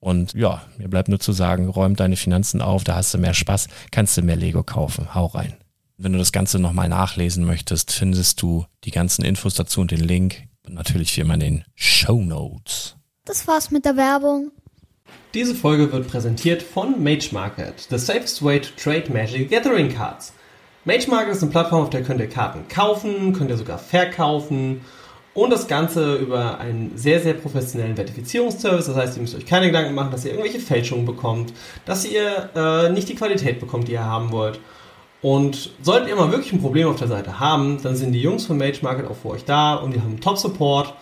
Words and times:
Und 0.00 0.34
ja, 0.34 0.62
mir 0.76 0.88
bleibt 0.88 1.08
nur 1.08 1.18
zu 1.18 1.32
sagen, 1.32 1.68
räum 1.68 1.96
deine 1.96 2.16
Finanzen 2.16 2.62
auf, 2.62 2.84
da 2.84 2.94
hast 2.94 3.14
du 3.14 3.18
mehr 3.18 3.34
Spaß, 3.34 3.68
kannst 3.90 4.16
du 4.16 4.22
mehr 4.22 4.36
Lego 4.36 4.62
kaufen. 4.62 5.14
Hau 5.14 5.26
rein. 5.26 5.56
Wenn 5.96 6.12
du 6.12 6.18
das 6.18 6.30
Ganze 6.30 6.60
nochmal 6.60 6.88
nachlesen 6.88 7.44
möchtest, 7.44 7.90
findest 7.90 8.40
du 8.40 8.66
die 8.84 8.92
ganzen 8.92 9.24
Infos 9.24 9.54
dazu 9.54 9.80
und 9.80 9.90
den 9.90 10.00
Link. 10.00 10.44
Und 10.64 10.74
natürlich 10.74 11.16
wie 11.16 11.22
immer 11.22 11.34
in 11.34 11.40
den 11.40 11.64
Show 11.74 12.20
Notes. 12.20 12.96
Das 13.24 13.48
war's 13.48 13.70
mit 13.70 13.84
der 13.84 13.96
Werbung. 13.96 14.52
Diese 15.34 15.54
Folge 15.54 15.90
wird 15.92 16.08
präsentiert 16.08 16.62
von 16.62 17.02
Mage 17.02 17.30
Market, 17.32 17.86
the 17.90 17.98
safest 17.98 18.42
way 18.42 18.60
to 18.60 18.68
trade 18.76 19.12
Magic 19.12 19.50
Gathering 19.50 19.92
Cards. 19.92 20.32
Mage 20.84 21.08
Market 21.08 21.34
ist 21.34 21.42
eine 21.42 21.50
Plattform, 21.50 21.82
auf 21.82 21.90
der 21.90 22.02
könnt 22.02 22.20
ihr 22.20 22.28
Karten 22.28 22.66
kaufen, 22.68 23.32
könnt 23.32 23.50
ihr 23.50 23.58
sogar 23.58 23.78
verkaufen 23.78 24.80
und 25.38 25.50
das 25.50 25.68
Ganze 25.68 26.16
über 26.16 26.58
einen 26.58 26.92
sehr, 26.96 27.20
sehr 27.20 27.34
professionellen 27.34 27.94
Verifizierungsservice. 27.94 28.86
Das 28.86 28.96
heißt, 28.96 29.16
ihr 29.16 29.22
müsst 29.22 29.36
euch 29.36 29.46
keine 29.46 29.66
Gedanken 29.66 29.94
machen, 29.94 30.10
dass 30.10 30.24
ihr 30.24 30.32
irgendwelche 30.32 30.58
Fälschungen 30.58 31.06
bekommt, 31.06 31.52
dass 31.84 32.04
ihr 32.04 32.50
äh, 32.56 32.90
nicht 32.90 33.08
die 33.08 33.14
Qualität 33.14 33.60
bekommt, 33.60 33.86
die 33.86 33.92
ihr 33.92 34.04
haben 34.04 34.32
wollt. 34.32 34.58
Und 35.22 35.70
solltet 35.80 36.08
ihr 36.08 36.16
mal 36.16 36.32
wirklich 36.32 36.52
ein 36.52 36.60
Problem 36.60 36.88
auf 36.88 36.98
der 36.98 37.06
Seite 37.06 37.38
haben, 37.38 37.80
dann 37.82 37.94
sind 37.94 38.12
die 38.12 38.20
Jungs 38.20 38.46
von 38.46 38.58
Mage 38.58 38.80
Market 38.82 39.08
auch 39.08 39.14
für 39.14 39.30
euch 39.30 39.44
da 39.44 39.74
und 39.74 39.94
die 39.94 40.00
haben 40.00 40.20
Top-Support. 40.20 40.94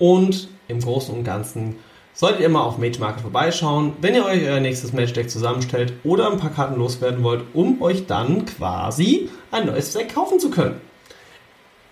Und 0.00 0.48
im 0.66 0.80
Großen 0.80 1.14
und 1.14 1.22
Ganzen 1.22 1.76
solltet 2.12 2.40
ihr 2.40 2.48
mal 2.48 2.62
auf 2.62 2.78
Mage 2.78 2.98
Market 2.98 3.20
vorbeischauen, 3.20 3.92
wenn 4.00 4.16
ihr 4.16 4.24
euch 4.24 4.42
euer 4.42 4.58
nächstes 4.58 4.92
Match 4.92 5.12
Deck 5.12 5.30
zusammenstellt 5.30 5.92
oder 6.02 6.30
ein 6.30 6.38
paar 6.38 6.50
Karten 6.50 6.76
loswerden 6.76 7.22
wollt, 7.22 7.44
um 7.54 7.80
euch 7.82 8.06
dann 8.06 8.46
quasi 8.46 9.28
ein 9.52 9.66
neues 9.66 9.92
Deck 9.92 10.12
kaufen 10.12 10.40
zu 10.40 10.50
können. 10.50 10.80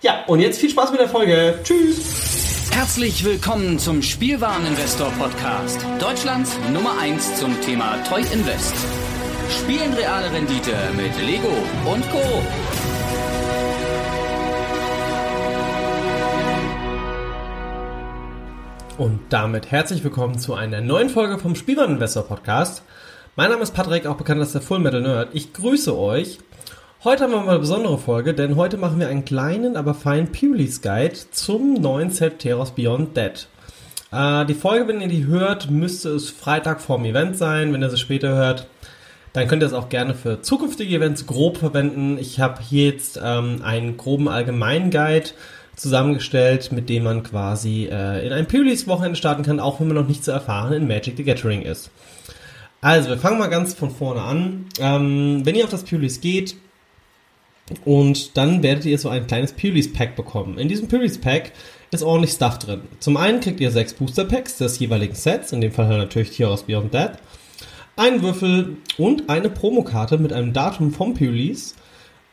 Ja, 0.01 0.23
und 0.27 0.39
jetzt 0.39 0.61
viel 0.61 0.69
Spaß 0.69 0.91
mit 0.91 1.01
der 1.01 1.09
Folge. 1.09 1.59
Tschüss. 1.61 2.69
Herzlich 2.71 3.25
willkommen 3.25 3.79
zum 3.79 4.01
Spielwareninvestor 4.01 5.11
Podcast. 5.19 5.85
Deutschlands 5.99 6.57
Nummer 6.71 6.97
1 7.01 7.35
zum 7.35 7.59
Thema 7.59 8.01
Toy 8.07 8.21
Invest. 8.31 8.73
Spielen 9.49 9.93
reale 9.93 10.31
Rendite 10.31 10.71
mit 10.95 11.13
Lego 11.27 11.49
und 11.91 12.09
Co. 12.11 12.21
Und 19.03 19.19
damit 19.27 19.69
herzlich 19.69 20.01
willkommen 20.05 20.39
zu 20.39 20.53
einer 20.53 20.79
neuen 20.79 21.09
Folge 21.09 21.39
vom 21.39 21.57
Spielwareninvestor 21.57 22.23
Podcast. 22.23 22.83
Mein 23.35 23.49
Name 23.49 23.63
ist 23.63 23.73
Patrick, 23.73 24.05
auch 24.05 24.15
bekannt 24.15 24.39
als 24.39 24.53
der 24.53 24.61
Full 24.61 24.79
Metal 24.79 25.01
Nerd. 25.01 25.31
Ich 25.33 25.51
grüße 25.51 25.97
euch 25.97 26.39
Heute 27.01 27.23
haben 27.23 27.31
wir 27.31 27.39
mal 27.39 27.51
eine 27.51 27.59
besondere 27.59 27.97
Folge, 27.97 28.33
denn 28.33 28.57
heute 28.57 28.75
machen 28.75 28.99
wir 28.99 29.07
einen 29.07 29.23
kleinen, 29.23 29.77
aber 29.77 29.93
feinen 29.93 30.33
Pewleys 30.33 30.81
Guide 30.81 31.15
zum 31.31 31.75
neuen 31.75 32.09
Set 32.09 32.39
Teros 32.39 32.71
Beyond 32.71 33.15
Dead. 33.15 33.47
Äh, 34.11 34.45
die 34.47 34.53
Folge, 34.53 34.89
wenn 34.89 34.99
ihr 34.99 35.07
die 35.07 35.25
hört, 35.25 35.71
müsste 35.71 36.09
es 36.09 36.29
Freitag 36.29 36.81
vorm 36.81 37.05
Event 37.05 37.37
sein. 37.37 37.71
Wenn 37.71 37.81
ihr 37.81 37.89
sie 37.89 37.95
später 37.95 38.35
hört, 38.35 38.67
dann 39.31 39.47
könnt 39.47 39.63
ihr 39.63 39.67
es 39.67 39.73
auch 39.73 39.87
gerne 39.87 40.13
für 40.13 40.41
zukünftige 40.41 40.93
Events 40.93 41.25
grob 41.25 41.55
verwenden. 41.55 42.17
Ich 42.19 42.41
habe 42.41 42.61
hier 42.61 42.87
jetzt 42.87 43.17
ähm, 43.23 43.61
einen 43.63 43.95
groben 43.95 44.27
allgemeinen 44.27 44.91
Guide 44.91 45.29
zusammengestellt, 45.77 46.73
mit 46.73 46.89
dem 46.89 47.03
man 47.03 47.23
quasi 47.23 47.87
äh, 47.89 48.27
in 48.27 48.33
ein 48.33 48.45
Pewleys 48.45 48.87
Wochenende 48.87 49.15
starten 49.15 49.43
kann, 49.43 49.61
auch 49.61 49.79
wenn 49.79 49.87
man 49.87 49.95
noch 49.95 50.07
nicht 50.09 50.25
so 50.25 50.33
erfahren 50.33 50.73
in 50.73 50.85
Magic 50.85 51.15
the 51.15 51.23
Gathering 51.23 51.61
ist. 51.61 51.91
Also, 52.81 53.07
wir 53.07 53.17
fangen 53.17 53.39
mal 53.39 53.47
ganz 53.47 53.73
von 53.73 53.89
vorne 53.89 54.21
an. 54.21 54.65
Ähm, 54.81 55.45
wenn 55.45 55.55
ihr 55.55 55.63
auf 55.63 55.69
das 55.69 55.83
Pewleys 55.83 56.19
geht, 56.19 56.57
und 57.85 58.37
dann 58.37 58.63
werdet 58.63 58.85
ihr 58.85 58.97
so 58.97 59.09
ein 59.09 59.27
kleines 59.27 59.53
Pulis 59.53 59.91
Pack 59.91 60.15
bekommen. 60.15 60.57
In 60.57 60.67
diesem 60.67 60.87
Pulis 60.87 61.19
Pack 61.19 61.51
ist 61.91 62.03
ordentlich 62.03 62.31
Stuff 62.31 62.59
drin. 62.59 62.81
Zum 62.99 63.17
einen 63.17 63.39
kriegt 63.39 63.59
ihr 63.59 63.71
sechs 63.71 63.93
Booster 63.93 64.25
Packs 64.25 64.57
des 64.57 64.79
jeweiligen 64.79 65.15
Sets, 65.15 65.51
in 65.51 65.61
dem 65.61 65.71
Fall 65.71 65.97
natürlich 65.97 66.37
Heroes 66.37 66.63
Beyond 66.63 66.93
Dead. 66.93 67.11
einen 67.95 68.21
Würfel 68.21 68.77
und 68.97 69.29
eine 69.29 69.49
Promokarte 69.49 70.17
mit 70.17 70.31
einem 70.31 70.53
Datum 70.53 70.93
vom 70.93 71.13
Release. 71.13 71.73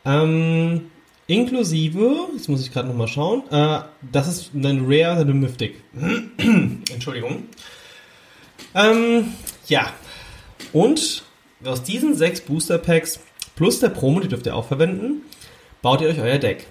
Ähm, 0.05 0.85
inklusive, 1.27 2.29
jetzt 2.33 2.47
muss 2.47 2.61
ich 2.61 2.71
gerade 2.71 2.87
nochmal 2.87 3.09
schauen, 3.09 3.43
äh, 3.51 3.79
das 4.11 4.27
ist 4.27 4.53
ein 4.53 4.85
Rare, 4.87 5.19
eine 5.21 5.33
Mythic. 5.33 5.83
Entschuldigung. 6.93 7.43
Ähm, 8.73 9.33
ja. 9.67 9.91
Und 10.71 11.23
aus 11.65 11.83
diesen 11.83 12.15
sechs 12.15 12.41
Booster 12.41 12.77
Packs 12.77 13.19
plus 13.57 13.81
der 13.81 13.89
Promo, 13.89 14.21
die 14.21 14.29
dürft 14.29 14.45
ihr 14.45 14.55
auch 14.55 14.67
verwenden, 14.67 15.23
baut 15.81 15.99
ihr 15.99 16.07
euch 16.07 16.21
euer 16.21 16.37
Deck. 16.37 16.67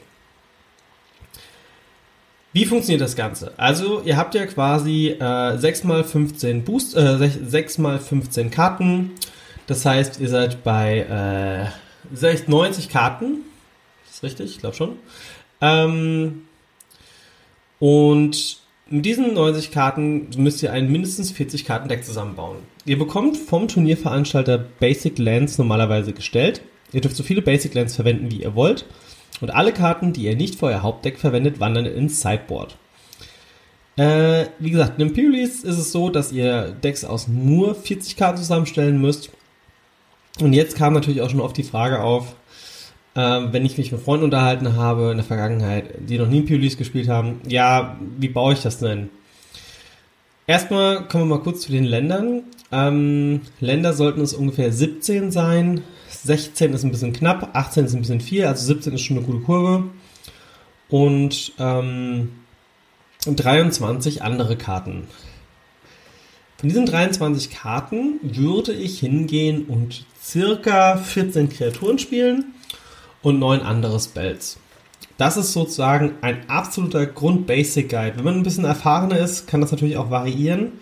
Wie 2.54 2.64
funktioniert 2.64 3.02
das 3.02 3.16
Ganze? 3.16 3.52
Also, 3.58 4.00
ihr 4.00 4.16
habt 4.16 4.34
ja 4.34 4.46
quasi 4.46 5.08
äh, 5.08 5.58
6 5.58 5.84
mal 5.84 6.04
15 6.04 6.64
Boost, 6.64 6.96
äh, 6.96 7.28
6 7.28 7.76
mal 7.76 7.98
15 7.98 8.50
Karten. 8.50 9.10
Das 9.66 9.84
heißt, 9.84 10.20
ihr 10.20 10.30
seid 10.30 10.64
bei 10.64 11.70
äh, 12.14 12.40
90 12.46 12.88
Karten. 12.88 13.42
Ist 14.06 14.14
das 14.14 14.22
richtig? 14.22 14.52
Ich 14.52 14.58
glaube 14.60 14.74
schon. 14.74 14.96
Ähm, 15.60 16.44
und 17.78 18.58
mit 18.88 19.04
diesen 19.04 19.34
90 19.34 19.70
Karten 19.70 20.28
müsst 20.38 20.62
ihr 20.62 20.72
ein 20.72 20.90
mindestens 20.90 21.32
40 21.32 21.66
Karten 21.66 21.88
Deck 21.88 22.04
zusammenbauen. 22.04 22.58
Ihr 22.86 22.98
bekommt 22.98 23.36
vom 23.36 23.68
Turnierveranstalter 23.68 24.56
Basic 24.56 25.18
Lands 25.18 25.58
normalerweise 25.58 26.12
gestellt. 26.12 26.62
Ihr 26.96 27.02
dürft 27.02 27.16
so 27.16 27.22
viele 27.22 27.43
Basic 27.43 27.75
Lands 27.75 27.94
verwenden, 27.94 28.31
wie 28.31 28.40
ihr 28.40 28.54
wollt. 28.54 28.87
Und 29.43 29.50
alle 29.50 29.75
Karten, 29.75 30.14
die 30.14 30.22
ihr 30.22 30.34
nicht 30.34 30.54
für 30.54 30.64
euer 30.64 30.81
Hauptdeck 30.82 31.19
verwendet, 31.19 31.60
wandern 31.60 31.84
ins 31.84 32.22
Sideboard. 32.22 32.78
Äh, 33.96 34.46
wie 34.58 34.70
gesagt, 34.70 34.98
in 34.98 35.08
Imperials 35.08 35.62
ist 35.62 35.76
es 35.76 35.93
so, 35.93 36.08
dass 36.08 36.32
ihr 36.32 36.75
Decks 36.82 37.04
aus 37.04 37.28
nur 37.28 37.75
40 37.75 38.16
Karten 38.16 38.38
zusammenstellen 38.38 38.98
müsst. 38.98 39.28
Und 40.40 40.54
jetzt 40.54 40.78
kam 40.78 40.94
natürlich 40.94 41.20
auch 41.20 41.28
schon 41.28 41.43
oft 41.43 41.58
die 41.58 41.64
Frage 41.64 42.00
auf, 42.00 42.34
äh, 43.14 43.20
wenn 43.20 43.66
ich 43.66 43.76
mich 43.76 43.92
mit 43.92 44.00
Freunden 44.00 44.25
unterhalten 44.25 44.75
habe 44.76 45.10
in 45.10 45.19
der 45.19 45.26
Vergangenheit, 45.26 45.90
die 45.99 46.16
noch 46.16 46.28
nie 46.28 46.38
Imperials 46.38 46.78
gespielt 46.78 47.10
haben, 47.10 47.42
ja, 47.46 47.99
wie 48.16 48.31
baue 48.31 48.54
ich 48.54 48.62
das 48.62 48.78
denn? 48.78 49.10
Erstmal 50.46 51.06
kommen 51.08 51.28
wir 51.28 51.37
mal 51.37 51.42
kurz 51.42 51.60
zu 51.60 51.72
den 51.72 51.84
Ländern. 51.84 52.44
Ähm, 52.72 53.42
Länder 53.60 53.92
sollten 53.92 54.22
es 54.22 54.32
ungefähr 54.32 54.72
17 54.72 55.31
sein. 55.31 55.82
16 56.26 56.73
ist 56.73 56.84
ein 56.84 56.90
bisschen 56.90 57.12
knapp, 57.12 57.50
18 57.55 57.84
ist 57.87 57.94
ein 57.94 58.00
bisschen 58.00 58.20
viel, 58.20 58.44
also 58.44 58.67
17 58.67 58.94
ist 58.94 59.02
schon 59.02 59.17
eine 59.17 59.26
gute 59.26 59.40
Kurve. 59.40 59.84
Und 60.88 61.52
ähm, 61.58 62.31
23 63.25 64.23
andere 64.23 64.56
Karten. 64.56 65.08
Von 66.58 66.69
diesen 66.69 66.87
23 66.87 67.50
Karten 67.50 68.20
würde 68.23 68.73
ich 68.73 69.00
hingehen 69.00 69.67
und 69.67 70.06
circa 70.23 70.96
14 70.96 71.49
Kreaturen 71.49 71.99
spielen 71.99 72.55
und 73.23 73.38
9 73.38 73.61
andere 73.61 74.00
Spells. 74.00 74.58
Das 75.19 75.37
ist 75.37 75.52
sozusagen 75.52 76.12
ein 76.20 76.49
absoluter 76.49 77.06
Grund-Basic-Guide. 77.06 78.17
Wenn 78.17 78.25
man 78.25 78.34
ein 78.34 78.43
bisschen 78.43 78.64
erfahrener 78.64 79.19
ist, 79.19 79.46
kann 79.46 79.61
das 79.61 79.73
natürlich 79.73 79.96
auch 79.96 80.11
variieren. 80.11 80.73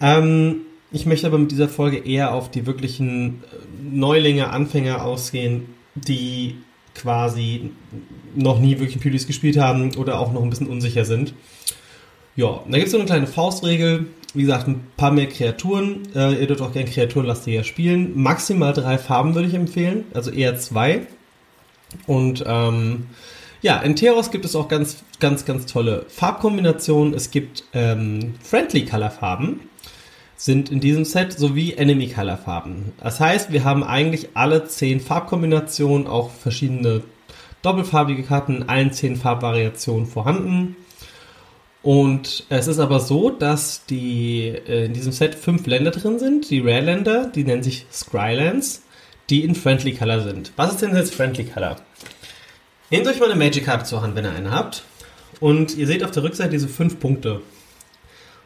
Ähm, 0.00 0.62
ich 0.90 1.06
möchte 1.06 1.26
aber 1.26 1.38
mit 1.38 1.50
dieser 1.50 1.68
Folge 1.68 1.98
eher 1.98 2.32
auf 2.32 2.50
die 2.50 2.66
wirklichen 2.66 3.42
äh, 3.42 3.56
Neulinge, 3.90 4.50
Anfänger 4.50 5.04
ausgehen, 5.04 5.66
die 5.94 6.56
quasi 6.94 7.70
noch 8.34 8.58
nie 8.60 8.78
wirklich 8.78 9.00
Pylis 9.00 9.26
gespielt 9.26 9.58
haben 9.58 9.94
oder 9.96 10.18
auch 10.18 10.32
noch 10.32 10.42
ein 10.42 10.50
bisschen 10.50 10.68
unsicher 10.68 11.04
sind. 11.04 11.34
Ja, 12.36 12.60
da 12.68 12.76
gibt 12.76 12.86
es 12.86 12.92
so 12.92 12.98
eine 12.98 13.06
kleine 13.06 13.26
Faustregel. 13.26 14.06
Wie 14.34 14.42
gesagt, 14.42 14.68
ein 14.68 14.86
paar 14.96 15.10
mehr 15.10 15.28
Kreaturen. 15.28 16.02
Äh, 16.14 16.40
ihr 16.40 16.46
dürft 16.46 16.60
auch 16.60 16.72
gerne 16.72 16.88
kreaturenlastiger 16.88 17.64
spielen. 17.64 18.12
Maximal 18.20 18.72
drei 18.72 18.98
Farben 18.98 19.34
würde 19.34 19.48
ich 19.48 19.54
empfehlen, 19.54 20.04
also 20.14 20.30
eher 20.30 20.56
zwei. 20.56 21.06
Und 22.06 22.44
ähm, 22.46 23.06
ja, 23.60 23.78
in 23.78 23.96
Teros 23.96 24.30
gibt 24.30 24.44
es 24.44 24.54
auch 24.54 24.68
ganz, 24.68 25.02
ganz, 25.18 25.44
ganz 25.44 25.66
tolle 25.66 26.04
Farbkombinationen. 26.08 27.14
Es 27.14 27.30
gibt 27.30 27.64
ähm, 27.72 28.34
Friendly 28.42 28.84
Color 28.84 29.10
Farben 29.10 29.60
sind 30.38 30.70
in 30.70 30.78
diesem 30.78 31.04
Set 31.04 31.32
sowie 31.32 31.74
Enemy 31.74 32.08
Color 32.08 32.36
Farben. 32.36 32.92
Das 33.02 33.18
heißt, 33.18 33.52
wir 33.52 33.64
haben 33.64 33.82
eigentlich 33.82 34.30
alle 34.34 34.66
zehn 34.66 35.00
Farbkombinationen, 35.00 36.06
auch 36.06 36.30
verschiedene 36.30 37.02
doppelfarbige 37.60 38.22
Karten 38.22 38.58
in 38.58 38.68
allen 38.68 38.92
zehn 38.92 39.16
Farbvariationen 39.16 40.06
vorhanden. 40.06 40.76
Und 41.82 42.46
es 42.50 42.68
ist 42.68 42.78
aber 42.78 43.00
so, 43.00 43.30
dass 43.30 43.84
die 43.86 44.46
äh, 44.46 44.86
in 44.86 44.92
diesem 44.92 45.12
Set 45.12 45.34
fünf 45.34 45.66
Länder 45.66 45.90
drin 45.90 46.20
sind, 46.20 46.48
die 46.50 46.60
Rare 46.60 46.82
Länder, 46.82 47.26
die 47.26 47.44
nennen 47.44 47.64
sich 47.64 47.86
Scrylands, 47.92 48.82
die 49.30 49.42
in 49.42 49.56
Friendly 49.56 49.92
Color 49.92 50.20
sind. 50.20 50.52
Was 50.54 50.72
ist 50.72 50.82
denn 50.82 50.94
jetzt 50.94 51.14
Friendly 51.14 51.44
Color? 51.44 51.76
Nehmt 52.90 53.08
euch 53.08 53.18
mal 53.18 53.30
eine 53.30 53.42
Magic-Karte 53.42 53.84
zur 53.84 54.02
Hand, 54.02 54.14
wenn 54.14 54.24
ihr 54.24 54.30
eine 54.30 54.52
habt. 54.52 54.84
Und 55.40 55.76
ihr 55.76 55.86
seht 55.88 56.04
auf 56.04 56.12
der 56.12 56.22
Rückseite 56.22 56.50
diese 56.50 56.68
fünf 56.68 57.00
Punkte. 57.00 57.42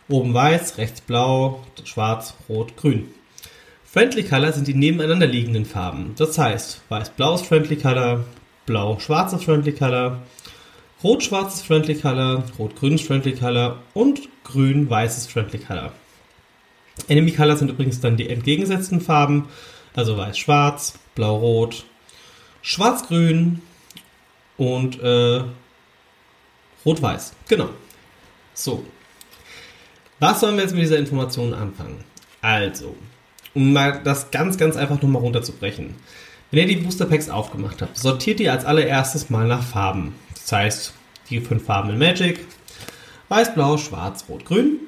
Oben 0.08 0.34
weiß, 0.34 0.78
rechts 0.78 1.00
blau, 1.00 1.64
schwarz, 1.84 2.34
rot, 2.49 2.76
grün. 2.76 3.08
Friendly 3.84 4.25
Color 4.25 4.52
sind 4.52 4.66
die 4.66 4.75
nebeneinander 4.75 5.26
liegenden 5.26 5.66
Farben. 5.66 6.14
Das 6.16 6.38
heißt, 6.38 6.81
weiß-blau 6.88 7.34
ist 7.34 7.46
Friendly 7.46 7.76
Color, 7.76 8.25
blau-schwarz 8.64 9.32
ist 9.34 9.44
Friendly 9.44 9.72
Color, 9.72 10.22
rot-schwarz 11.04 11.56
ist 11.56 11.66
Friendly 11.66 11.94
Color, 11.94 12.44
rot-grün 12.58 12.94
ist 12.94 13.06
Friendly 13.06 13.34
Color 13.34 13.78
und 13.93 14.20
grün-weiß 14.44 15.19
ist 15.19 15.31
Friendly 15.31 15.58
Color. 15.58 15.93
Enemy 17.08 17.32
Color 17.32 17.56
sind 17.56 17.70
übrigens 17.70 18.00
dann 18.00 18.16
die 18.16 18.28
entgegengesetzten 18.28 19.00
Farben, 19.00 19.49
also 19.94 20.16
weiß-schwarz, 20.16 20.94
blau-rot, 21.14 21.84
schwarz-grün 22.62 23.60
und 24.56 25.00
äh, 25.00 25.43
rot-weiß. 26.84 27.34
Genau. 27.49 27.70
So, 28.54 28.84
was 30.23 30.39
sollen 30.39 30.55
wir 30.55 30.63
jetzt 30.63 30.73
mit 30.73 30.85
dieser 30.85 30.99
Information 30.99 31.53
anfangen? 31.53 31.97
Also, 32.43 32.95
um 33.55 33.73
mal 33.73 34.01
das 34.05 34.31
ganz, 34.31 34.57
ganz 34.57 34.77
einfach 34.77 35.03
nochmal 35.03 35.21
runterzubrechen. 35.21 35.97
Wenn 36.53 36.69
ihr 36.69 36.77
die 36.77 36.83
Booster 36.83 37.07
Packs 37.07 37.29
aufgemacht 37.29 37.83
habt, 37.83 37.99
sortiert 37.99 38.39
ihr 38.39 38.53
als 38.53 38.65
allererstes 38.65 39.31
mal 39.31 39.49
nach 39.49 39.65
Farben. 39.65 40.15
Das 40.35 40.53
heißt, 40.53 40.95
die 41.29 41.41
fünf 41.41 41.65
Farben 41.65 41.91
in 41.91 41.99
Magic. 41.99 42.39
Weiß, 43.31 43.53
Blau, 43.55 43.77
Schwarz, 43.79 44.25
Rot, 44.29 44.45
Grün. 44.45 44.79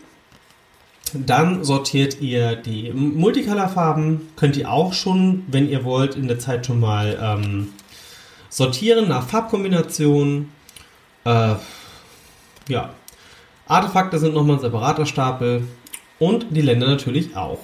Dann 1.13 1.65
sortiert 1.65 2.21
ihr 2.21 2.55
die 2.55 2.93
Multicolor-Farben. 2.93 4.29
Könnt 4.37 4.57
ihr 4.57 4.71
auch 4.71 4.93
schon, 4.93 5.47
wenn 5.49 5.69
ihr 5.69 5.83
wollt, 5.83 6.15
in 6.15 6.29
der 6.29 6.39
Zeit 6.39 6.65
schon 6.65 6.79
mal 6.79 7.19
ähm, 7.21 7.73
sortieren 8.51 9.09
nach 9.09 9.27
Farbkombinationen. 9.27 10.53
Äh, 11.25 11.55
ja, 12.69 12.91
Artefakte 13.67 14.19
sind 14.19 14.35
nochmal 14.35 14.57
ein 14.57 14.63
separater 14.63 15.07
Stapel 15.07 15.67
und 16.19 16.47
die 16.51 16.61
Länder 16.61 16.87
natürlich 16.87 17.37
auch. 17.37 17.61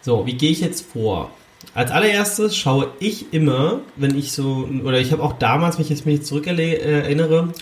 So, 0.00 0.26
wie 0.26 0.34
gehe 0.34 0.50
ich 0.50 0.60
jetzt 0.60 0.92
vor? 0.92 1.30
Als 1.74 1.92
allererstes 1.92 2.56
schaue 2.56 2.88
ich 2.98 3.32
immer, 3.32 3.80
wenn 3.96 4.18
ich 4.18 4.32
so, 4.32 4.68
oder 4.84 4.98
ich 4.98 5.12
habe 5.12 5.22
auch 5.22 5.34
damals, 5.34 5.76
wenn 5.76 5.84
ich 5.84 5.90
jetzt 5.90 6.06
mich 6.06 6.22
zurück 6.22 6.48
erinnere, 6.48 7.52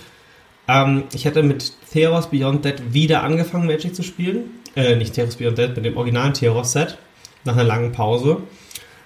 ähm, 0.68 1.04
ich 1.12 1.26
hatte 1.26 1.42
mit 1.42 1.72
Theros 1.92 2.28
Beyond 2.28 2.64
Dead 2.64 2.94
wieder 2.94 3.22
angefangen, 3.22 3.66
Magic 3.66 3.94
zu 3.94 4.02
spielen. 4.02 4.50
Äh, 4.74 4.96
nicht 4.96 5.14
Theros 5.14 5.36
Beyond 5.36 5.58
Dead, 5.58 5.76
mit 5.76 5.84
dem 5.84 5.96
originalen 5.96 6.32
Theros-Set, 6.32 6.96
nach 7.44 7.54
einer 7.54 7.64
langen 7.64 7.92
Pause. 7.92 8.38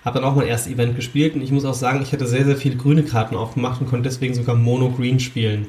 Habe 0.05 0.21
dann 0.21 0.29
auch 0.29 0.37
mein 0.37 0.47
erstes 0.47 0.73
Event 0.73 0.95
gespielt 0.95 1.35
und 1.35 1.43
ich 1.43 1.51
muss 1.51 1.65
auch 1.65 1.75
sagen, 1.75 2.03
ich 2.03 2.13
hatte 2.13 2.27
sehr, 2.27 2.45
sehr 2.45 2.57
viele 2.57 2.77
grüne 2.77 3.03
Karten 3.03 3.37
aufgemacht 3.37 3.81
und 3.81 3.89
konnte 3.89 4.09
deswegen 4.09 4.35
sogar 4.35 4.55
Mono-Green 4.55 5.19
spielen. 5.19 5.69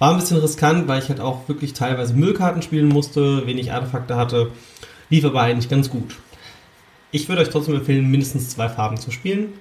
War 0.00 0.12
ein 0.12 0.18
bisschen 0.18 0.38
riskant, 0.38 0.88
weil 0.88 1.00
ich 1.02 1.10
halt 1.10 1.20
auch 1.20 1.46
wirklich 1.46 1.74
teilweise 1.74 2.14
Müllkarten 2.14 2.62
spielen 2.62 2.88
musste, 2.88 3.46
wenig 3.46 3.70
Artefakte 3.70 4.16
hatte. 4.16 4.50
Lief 5.10 5.24
aber 5.24 5.42
eigentlich 5.42 5.68
ganz 5.68 5.90
gut. 5.90 6.16
Ich 7.12 7.28
würde 7.28 7.42
euch 7.42 7.50
trotzdem 7.50 7.74
empfehlen, 7.74 8.10
mindestens 8.10 8.48
zwei 8.48 8.68
Farben 8.70 8.96
zu 8.96 9.10
spielen. 9.10 9.52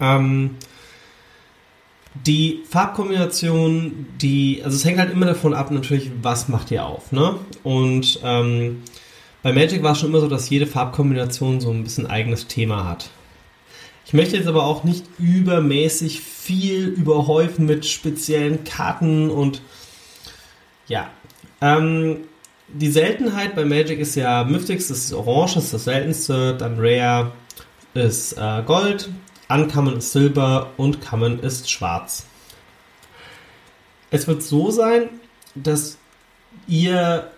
Ähm, 0.00 0.56
die 2.14 2.62
Farbkombination, 2.68 4.06
die, 4.20 4.62
also 4.64 4.74
es 4.74 4.84
hängt 4.86 4.98
halt 4.98 5.12
immer 5.12 5.26
davon 5.26 5.52
ab, 5.52 5.70
natürlich, 5.70 6.10
was 6.22 6.48
macht 6.48 6.70
ihr 6.70 6.86
auf, 6.86 7.12
ne? 7.12 7.36
Und 7.62 8.20
ähm, 8.24 8.82
bei 9.42 9.52
Magic 9.52 9.82
war 9.82 9.92
es 9.92 10.00
schon 10.00 10.08
immer 10.08 10.20
so, 10.20 10.28
dass 10.28 10.48
jede 10.48 10.66
Farbkombination 10.66 11.60
so 11.60 11.70
ein 11.70 11.84
bisschen 11.84 12.06
eigenes 12.06 12.46
Thema 12.46 12.88
hat. 12.88 13.10
Ich 14.10 14.14
möchte 14.14 14.36
jetzt 14.36 14.48
aber 14.48 14.64
auch 14.64 14.82
nicht 14.82 15.06
übermäßig 15.20 16.20
viel 16.20 16.88
überhäufen 16.88 17.64
mit 17.64 17.86
speziellen 17.86 18.64
Karten 18.64 19.30
und 19.30 19.62
ja. 20.88 21.12
Ähm, 21.60 22.22
die 22.66 22.90
Seltenheit 22.90 23.54
bei 23.54 23.64
Magic 23.64 24.00
ist 24.00 24.16
ja 24.16 24.42
Mythics, 24.42 24.88
das 24.88 25.04
ist 25.04 25.12
Orange, 25.12 25.54
das 25.54 25.64
ist 25.66 25.74
das 25.74 25.84
seltenste, 25.84 26.56
dann 26.56 26.74
Rare 26.80 27.30
ist 27.94 28.32
äh, 28.32 28.64
Gold, 28.66 29.10
Uncommon 29.48 29.98
ist 29.98 30.10
Silber 30.10 30.72
und 30.76 31.00
Common 31.00 31.38
ist 31.38 31.70
Schwarz. 31.70 32.26
Es 34.10 34.26
wird 34.26 34.42
so 34.42 34.72
sein, 34.72 35.08
dass 35.54 35.98
ihr 36.66 37.30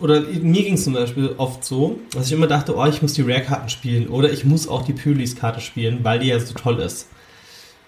oder 0.00 0.20
mir 0.20 0.62
ging 0.62 0.74
es 0.74 0.84
zum 0.84 0.92
Beispiel 0.92 1.34
oft 1.38 1.64
so, 1.64 1.98
dass 2.12 2.26
ich 2.26 2.32
immer 2.32 2.46
dachte, 2.46 2.76
oh, 2.76 2.84
ich 2.86 3.02
muss 3.02 3.14
die 3.14 3.22
Rare-Karten 3.22 3.68
spielen 3.68 4.08
oder 4.08 4.30
ich 4.30 4.44
muss 4.44 4.68
auch 4.68 4.84
die 4.84 4.92
Pylis-Karte 4.92 5.60
spielen, 5.60 6.00
weil 6.02 6.18
die 6.18 6.28
ja 6.28 6.38
so 6.38 6.54
toll 6.54 6.80
ist. 6.80 7.08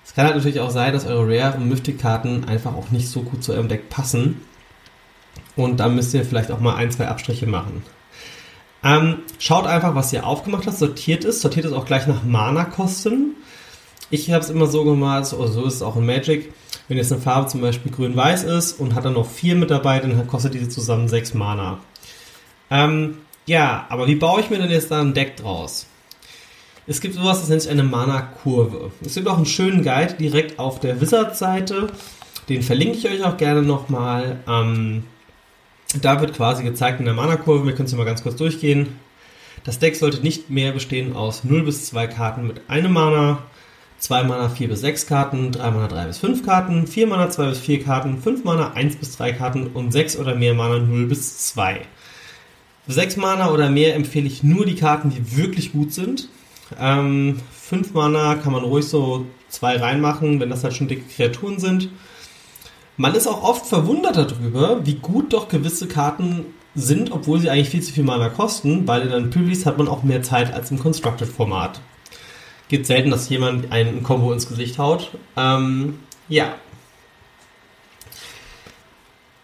Es 0.05 0.15
kann 0.15 0.25
halt 0.25 0.37
natürlich 0.37 0.61
auch 0.61 0.71
sein, 0.71 0.95
dass 0.95 1.07
eure 1.07 1.29
Rare- 1.29 1.59
und 1.59 1.69
Mythic-Karten 1.69 2.45
einfach 2.45 2.75
auch 2.75 2.91
nicht 2.91 3.09
so 3.09 3.23
gut 3.23 3.45
zu 3.45 3.53
eurem 3.53 3.69
Deck 3.69 3.91
passen. 3.91 4.41
Und 5.55 5.81
da 5.81 5.89
müsst 5.89 6.15
ihr 6.15 6.25
vielleicht 6.25 6.51
auch 6.51 6.61
mal 6.61 6.77
ein, 6.77 6.91
zwei 6.91 7.09
Abstriche 7.09 7.47
machen. 7.47 7.83
Ähm, 8.83 9.19
schaut 9.39 9.67
einfach, 9.67 9.95
was 9.95 10.13
ihr 10.13 10.27
aufgemacht 10.27 10.67
habt, 10.67 10.79
sortiert 10.79 11.25
es, 11.25 11.43
sortiert 11.43 11.67
es 11.67 11.73
auch 11.73 11.85
gleich 11.85 12.07
nach 12.07 12.25
Mana-Kosten. 12.25 13.35
Ich 14.11 14.31
habe 14.31 14.43
es 14.43 14.51
immer 14.51 14.67
so 14.67 14.85
gemacht, 14.85 15.33
oder 15.35 15.49
so 15.49 15.65
ist 15.65 15.75
es 15.75 15.83
auch 15.83 15.97
in 15.97 16.07
Magic, 16.07 16.53
wenn 16.89 16.97
jetzt 16.97 17.13
eine 17.13 17.21
Farbe 17.21 17.49
zum 17.49 17.61
Beispiel 17.61 17.93
grün-weiß 17.93 18.45
ist 18.45 18.81
und 18.81 18.95
hat 18.95 19.05
dann 19.05 19.13
noch 19.15 19.29
vier 19.29 19.55
mit 19.55 19.71
dabei, 19.71 20.01
dann 20.01 20.27
kostet 20.27 20.55
diese 20.55 20.69
zusammen 20.69 21.09
sechs 21.09 21.35
Mana. 21.35 21.79
Ähm, 22.71 23.19
ja, 23.47 23.87
aber 23.91 24.07
wie 24.07 24.17
baue 24.17 24.41
ich 24.41 24.51
mir 24.51 24.59
denn 24.59 24.71
jetzt 24.71 24.91
da 24.91 25.01
ein 25.01 25.15
Deck 25.15 25.37
draus? 25.37 25.87
Es 26.87 27.03
gibt 27.03 27.15
sowas, 27.15 27.41
das 27.41 27.51
nennt 27.51 27.61
sich 27.61 27.71
eine 27.71 27.83
Mana-Kurve. 27.83 28.93
Es 29.05 29.15
gibt 29.15 29.29
auch 29.29 29.37
einen 29.37 29.45
schönen 29.45 29.83
Guide 29.83 30.15
direkt 30.15 30.59
auf 30.59 30.81
der 30.81 31.03
Wizard-Seite. 31.03 31.89
Den 32.49 32.63
verlinke 32.63 32.97
ich 32.97 33.07
euch 33.07 33.25
auch 33.25 33.37
gerne 33.37 33.61
nochmal. 33.61 34.41
Ähm, 34.49 35.05
da 36.01 36.21
wird 36.23 36.35
quasi 36.35 36.63
gezeigt 36.63 37.01
in 37.01 37.05
der 37.05 37.15
Mana-Kurve, 37.15 37.67
wir 37.67 37.75
können 37.75 37.87
es 37.87 37.95
mal 37.95 38.05
ganz 38.05 38.23
kurz 38.23 38.37
durchgehen. 38.37 38.99
Das 39.65 39.79
Deck 39.79 39.97
sollte 39.97 40.23
nicht 40.23 40.49
mehr 40.49 40.73
bestehen 40.73 41.15
aus 41.15 41.45
0 41.45 41.63
bis 41.65 41.87
2 41.87 42.07
Karten 42.07 42.47
mit 42.47 42.71
einem 42.71 42.93
Mana, 42.93 43.43
2 43.99 44.23
Mana 44.25 44.49
4 44.49 44.69
bis 44.69 44.81
6 44.81 45.07
Karten, 45.07 45.51
3 45.51 45.71
Mana 45.71 45.89
3 45.89 46.07
bis 46.07 46.19
5 46.19 46.45
Karten, 46.45 46.87
4 46.87 47.07
Mana 47.07 47.31
2 47.31 47.49
bis 47.49 47.59
4 47.59 47.83
Karten, 47.83 48.19
5 48.19 48.45
Mana 48.45 48.73
1 48.73 48.97
bis 48.97 49.17
3 49.17 49.33
Karten 49.33 49.67
und 49.69 49.93
6 49.93 50.19
oder 50.19 50.35
mehr 50.35 50.55
Mana 50.55 50.79
0 50.79 51.07
bis 51.07 51.39
2. 51.49 51.81
Für 52.87 52.93
6 52.93 53.17
Mana 53.17 53.51
oder 53.51 53.71
mehr 53.71 53.97
empfehle 53.97 54.27
ich 54.27 54.43
nur 54.43 54.65
die 54.65 54.77
Karten, 54.77 55.11
die 55.11 55.37
wirklich 55.37 55.73
gut 55.73 55.93
sind. 55.93 56.29
Ähm, 56.79 57.41
5 57.53 57.93
Mana 57.93 58.37
kann 58.37 58.53
man 58.53 58.63
ruhig 58.63 58.87
so 58.87 59.27
2 59.49 59.77
reinmachen, 59.79 60.39
wenn 60.41 60.51
das 60.51 60.63
halt 60.63 60.75
schon 60.75 60.89
dicke 60.89 61.09
Kreaturen 61.15 61.59
sind. 61.59 61.91
Man 62.97 63.15
ist 63.15 63.27
auch 63.27 63.43
oft 63.43 63.67
verwundert 63.67 64.17
darüber, 64.17 64.87
wie 64.87 64.95
gut 64.95 65.33
doch 65.33 65.49
gewisse 65.49 65.87
Karten 65.87 66.47
sind, 66.75 67.13
obwohl 67.13 67.41
sie 67.41 67.51
eigentlich 67.51 67.71
viel 67.71 67.83
zu 67.83 67.93
viel 67.93 68.05
Mana 68.05 68.29
kosten, 68.29 68.87
weil 68.87 69.03
in 69.03 69.11
den 69.11 69.31
Pülis 69.31 69.67
hat 69.67 69.79
man 69.79 69.89
auch 69.89 70.03
mehr 70.03 70.23
Zeit 70.23 70.53
als 70.53 70.71
im 70.71 70.79
Constructed-Format. 70.79 71.81
Gibt 72.69 72.87
selten, 72.87 73.11
dass 73.11 73.29
jemand 73.29 73.73
einen 73.73 74.03
Combo 74.03 74.33
ins 74.33 74.49
Gesicht 74.49 74.79
haut. 74.79 75.11
Ähm, 75.37 75.99
ja. 76.29 76.55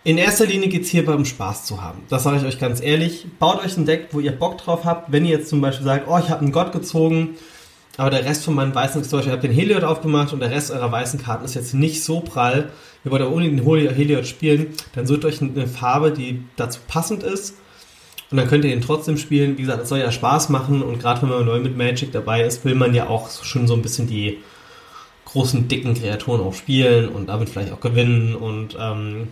In 0.05 0.19
erster 0.19 0.45
Linie 0.45 0.69
geht 0.69 0.83
es 0.83 0.91
hierbei 0.91 1.15
um 1.15 1.25
Spaß 1.25 1.65
zu 1.65 1.83
haben. 1.83 2.03
Das 2.11 2.25
sage 2.25 2.37
ich 2.37 2.45
euch 2.45 2.59
ganz 2.59 2.83
ehrlich. 2.83 3.27
Baut 3.39 3.65
euch 3.65 3.79
ein 3.79 3.87
Deck, 3.87 4.09
wo 4.13 4.21
ihr 4.21 4.33
Bock 4.33 4.59
drauf 4.59 4.85
habt. 4.85 5.11
Wenn 5.11 5.25
ihr 5.25 5.39
jetzt 5.39 5.49
zum 5.49 5.63
Beispiel 5.63 5.87
sagt, 5.87 6.07
oh, 6.07 6.19
ich 6.19 6.29
habe 6.29 6.43
einen 6.43 6.53
Gott 6.53 6.73
gezogen, 6.73 7.37
aber 7.97 8.11
der 8.11 8.27
Rest 8.27 8.45
von 8.45 8.55
meinen 8.55 8.75
weißen, 8.75 9.03
zum 9.05 9.19
Beispiel, 9.19 9.33
ihr 9.33 9.41
den 9.41 9.53
Heliod 9.53 9.85
aufgemacht 9.85 10.35
und 10.35 10.41
der 10.41 10.51
Rest 10.51 10.71
eurer 10.71 10.93
weißen 10.93 11.23
Karten 11.23 11.47
ist 11.47 11.55
jetzt 11.55 11.73
nicht 11.73 12.05
so 12.05 12.21
prall, 12.21 12.73
ihr 13.05 13.11
wollt 13.11 13.23
aber 13.23 13.31
unbedingt 13.31 13.61
den 13.61 13.95
Heliod 13.95 14.27
spielen, 14.27 14.75
dann 14.95 15.07
sucht 15.07 15.25
euch 15.25 15.41
eine 15.41 15.67
Farbe, 15.67 16.13
die 16.13 16.45
dazu 16.57 16.81
passend 16.87 17.23
ist 17.23 17.55
und 18.35 18.39
dann 18.39 18.49
könnt 18.49 18.65
ihr 18.65 18.73
den 18.73 18.81
trotzdem 18.81 19.17
spielen. 19.17 19.57
Wie 19.59 19.63
gesagt, 19.63 19.85
es 19.85 19.89
soll 19.89 20.01
ja 20.01 20.11
Spaß 20.11 20.49
machen 20.49 20.83
und 20.83 20.99
gerade 20.99 21.23
wenn 21.23 21.29
man 21.29 21.45
neu 21.45 21.61
mit 21.61 21.77
Magic 21.77 22.11
dabei 22.11 22.43
ist, 22.43 22.65
will 22.65 22.75
man 22.75 22.93
ja 22.93 23.07
auch 23.07 23.31
schon 23.45 23.69
so 23.69 23.75
ein 23.75 23.83
bisschen 23.83 24.09
die 24.09 24.39
großen, 25.25 25.69
dicken 25.69 25.95
Kreaturen 25.95 26.41
auch 26.41 26.53
spielen 26.53 27.11
und 27.11 27.29
damit 27.29 27.49
vielleicht 27.49 27.71
auch 27.71 27.79
gewinnen. 27.79 28.35
Und 28.35 28.77
ähm, 28.77 29.29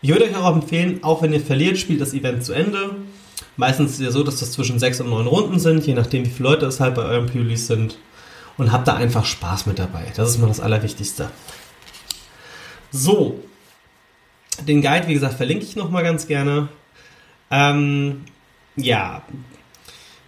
ich 0.00 0.08
würde 0.08 0.24
euch 0.24 0.34
auch 0.34 0.50
empfehlen, 0.50 1.00
auch 1.02 1.20
wenn 1.20 1.34
ihr 1.34 1.42
verliert, 1.42 1.76
spielt 1.76 2.00
das 2.00 2.14
Event 2.14 2.42
zu 2.42 2.54
Ende. 2.54 2.92
Meistens 3.58 3.90
ist 3.90 3.98
es 3.98 4.04
ja 4.06 4.10
so, 4.12 4.22
dass 4.22 4.40
das 4.40 4.52
zwischen 4.52 4.78
sechs 4.78 4.98
und 4.98 5.10
neun 5.10 5.26
Runden 5.26 5.58
sind, 5.58 5.86
je 5.86 5.92
nachdem, 5.92 6.24
wie 6.24 6.30
viele 6.30 6.48
Leute 6.48 6.64
es 6.64 6.80
halt 6.80 6.94
bei 6.94 7.02
euren 7.02 7.26
Pulis 7.26 7.66
sind. 7.66 7.98
Und 8.56 8.72
habt 8.72 8.88
da 8.88 8.94
einfach 8.94 9.26
Spaß 9.26 9.66
mit 9.66 9.78
dabei. 9.78 10.04
Das 10.16 10.30
ist 10.30 10.38
mal 10.38 10.46
das 10.46 10.60
Allerwichtigste. 10.60 11.28
So. 12.92 13.44
Den 14.66 14.80
Guide, 14.80 15.06
wie 15.06 15.12
gesagt, 15.12 15.34
verlinke 15.34 15.66
ich 15.66 15.76
nochmal 15.76 16.02
ganz 16.02 16.26
gerne. 16.26 16.68
Ähm, 17.50 18.24
ja. 18.78 19.22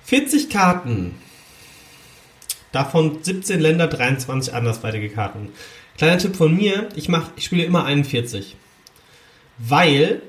40 0.04 0.50
Karten. 0.50 1.14
Davon 2.72 3.18
17 3.22 3.60
Länder, 3.60 3.88
23 3.88 4.54
andersweitige 4.54 5.08
Karten. 5.08 5.48
Kleiner 5.96 6.18
Tipp 6.18 6.36
von 6.36 6.54
mir, 6.54 6.88
ich, 6.94 7.08
mach, 7.08 7.30
ich 7.36 7.44
spiele 7.44 7.64
immer 7.64 7.84
41. 7.84 8.56
Weil 9.58 10.22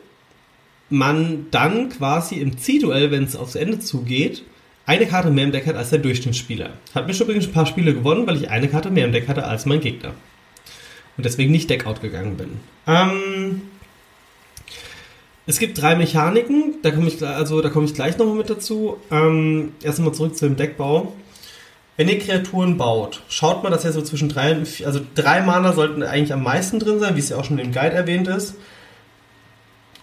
man 0.89 1.47
dann 1.51 1.89
quasi 1.89 2.35
im 2.35 2.57
Zielduell, 2.57 3.11
wenn 3.11 3.23
es 3.23 3.35
aufs 3.35 3.55
Ende 3.55 3.79
zugeht, 3.79 4.43
eine 4.85 5.07
Karte 5.07 5.29
mehr 5.29 5.45
im 5.45 5.51
Deck 5.51 5.67
hat 5.67 5.75
als 5.75 5.91
der 5.91 5.99
Durchschnittsspieler. 5.99 6.71
Hat 6.93 7.07
mir 7.07 7.13
schon 7.13 7.27
übrigens 7.27 7.47
ein 7.47 7.53
paar 7.53 7.65
Spiele 7.65 7.93
gewonnen, 7.93 8.27
weil 8.27 8.35
ich 8.35 8.49
eine 8.49 8.67
Karte 8.67 8.89
mehr 8.89 9.05
im 9.05 9.11
Deck 9.11 9.27
hatte 9.27 9.45
als 9.45 9.65
mein 9.65 9.79
Gegner. 9.79 10.13
Und 11.17 11.25
deswegen 11.25 11.51
nicht 11.51 11.69
Deckout 11.69 12.01
gegangen 12.01 12.35
bin. 12.35 12.59
Ähm, 12.87 13.61
es 15.51 15.59
gibt 15.59 15.81
drei 15.81 15.97
Mechaniken, 15.97 16.75
da 16.81 16.91
komme 16.91 17.09
ich, 17.09 17.21
also, 17.21 17.59
da 17.59 17.67
komme 17.67 17.85
ich 17.85 17.93
gleich 17.93 18.17
nochmal 18.17 18.35
mit 18.35 18.49
dazu. 18.49 18.95
Ähm, 19.11 19.73
erst 19.83 19.99
einmal 19.99 20.13
zurück 20.13 20.37
zu 20.37 20.45
dem 20.45 20.55
Deckbau. 20.55 21.11
Wenn 21.97 22.07
ihr 22.07 22.19
Kreaturen 22.19 22.77
baut, 22.77 23.21
schaut 23.27 23.61
mal, 23.61 23.69
dass 23.69 23.83
ihr 23.83 23.91
so 23.91 24.01
zwischen 24.01 24.29
drei, 24.29 24.55
also 24.85 25.01
drei 25.13 25.41
Mana 25.41 25.73
sollten 25.73 26.03
eigentlich 26.03 26.31
am 26.31 26.41
meisten 26.41 26.79
drin 26.79 27.01
sein, 27.01 27.17
wie 27.17 27.19
es 27.19 27.27
ja 27.27 27.35
auch 27.35 27.43
schon 27.43 27.59
im 27.59 27.73
Guide 27.73 27.93
erwähnt 27.93 28.29
ist. 28.29 28.55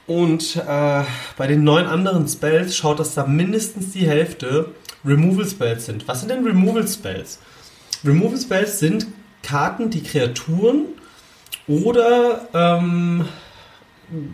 Und 0.07 0.57
äh, 0.57 1.02
bei 1.38 1.47
den 1.47 1.64
neun 1.64 1.87
anderen 1.87 2.28
Spells 2.28 2.76
schaut, 2.76 3.00
dass 3.00 3.14
da 3.14 3.26
mindestens 3.26 3.93
die 3.93 4.07
Hälfte 4.07 4.75
Removal 5.02 5.47
Spells 5.47 5.87
sind. 5.87 6.07
Was 6.07 6.21
sind 6.21 6.31
denn 6.31 6.45
Removal 6.45 6.87
Spells? 6.87 7.38
Removal 8.05 8.38
Spells 8.38 8.81
sind 8.81 9.07
Karten, 9.43 9.88
die 9.88 10.02
Kreaturen 10.02 10.88
oder 11.67 12.49
ähm, 12.52 13.25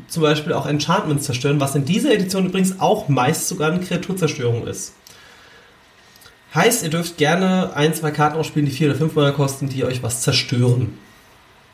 zum 0.09 0.23
Beispiel 0.23 0.53
auch 0.53 0.67
Enchantments 0.67 1.25
zerstören, 1.25 1.61
was 1.61 1.75
in 1.75 1.85
dieser 1.85 2.13
Edition 2.13 2.47
übrigens 2.47 2.81
auch 2.81 3.09
meist 3.09 3.49
sogar 3.49 3.73
eine 3.73 3.85
Kreaturzerstörung 3.85 4.67
ist. 4.67 4.95
Heißt, 6.55 6.85
ihr 6.85 6.91
dürft 6.91 7.17
gerne 7.17 7.75
ein, 7.75 7.95
zwei 7.95 8.13
Karten 8.13 8.39
ausspielen, 8.39 8.67
die 8.67 8.75
vier 8.75 8.91
oder 8.91 8.99
fünf 8.99 9.15
Mana 9.15 9.33
kosten, 9.33 9.69
die 9.69 9.85
euch 9.85 10.03
was 10.03 10.21
zerstören. 10.21 10.97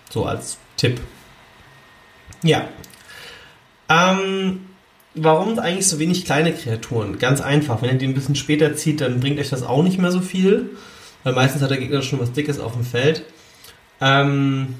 So 0.08 0.24
als 0.24 0.56
Tipp. 0.76 1.00
Ja. 2.42 2.66
Ähm, 3.90 4.60
warum 5.14 5.58
eigentlich 5.58 5.86
so 5.86 5.98
wenig 5.98 6.24
kleine 6.24 6.54
Kreaturen? 6.54 7.18
Ganz 7.18 7.42
einfach. 7.42 7.82
Wenn 7.82 7.90
ihr 7.90 7.98
die 7.98 8.06
ein 8.06 8.14
bisschen 8.14 8.36
später 8.36 8.74
zieht, 8.74 9.02
dann 9.02 9.20
bringt 9.20 9.38
euch 9.38 9.50
das 9.50 9.62
auch 9.62 9.82
nicht 9.82 9.98
mehr 9.98 10.12
so 10.12 10.20
viel. 10.20 10.70
Weil 11.24 11.34
meistens 11.34 11.60
hat 11.60 11.70
der 11.70 11.78
Gegner 11.78 12.00
schon 12.00 12.20
was 12.20 12.32
Dickes 12.32 12.58
auf 12.58 12.72
dem 12.72 12.84
Feld. 12.84 13.24
Ähm, 14.00 14.76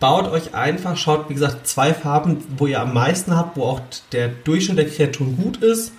baut 0.00 0.26
euch 0.28 0.54
einfach, 0.54 0.96
schaut 0.96 1.28
wie 1.28 1.34
gesagt 1.34 1.68
zwei 1.68 1.94
Farben, 1.94 2.42
wo 2.56 2.66
ihr 2.66 2.80
am 2.80 2.94
meisten 2.94 3.36
habt, 3.36 3.56
wo 3.56 3.64
auch 3.64 3.80
der 4.12 4.28
Durchschnitt 4.28 4.78
der 4.78 4.88
Kreaturen 4.88 5.36
gut 5.36 5.58
ist. 5.58 5.92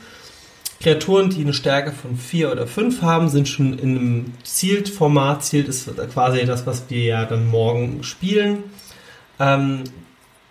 Kreaturen, 0.81 1.29
die 1.29 1.41
eine 1.41 1.53
Stärke 1.53 1.91
von 1.91 2.17
4 2.17 2.51
oder 2.51 2.65
5 2.65 3.03
haben, 3.03 3.29
sind 3.29 3.47
schon 3.47 3.77
in 3.77 3.97
einem 3.97 4.33
Zielt-Format. 4.43 5.45
Zielt 5.45 5.67
ist 5.67 5.89
quasi 6.11 6.43
das, 6.45 6.65
was 6.65 6.89
wir 6.89 7.03
ja 7.03 7.25
dann 7.25 7.47
morgen 7.47 8.03
spielen. 8.03 8.63
Ähm, 9.39 9.83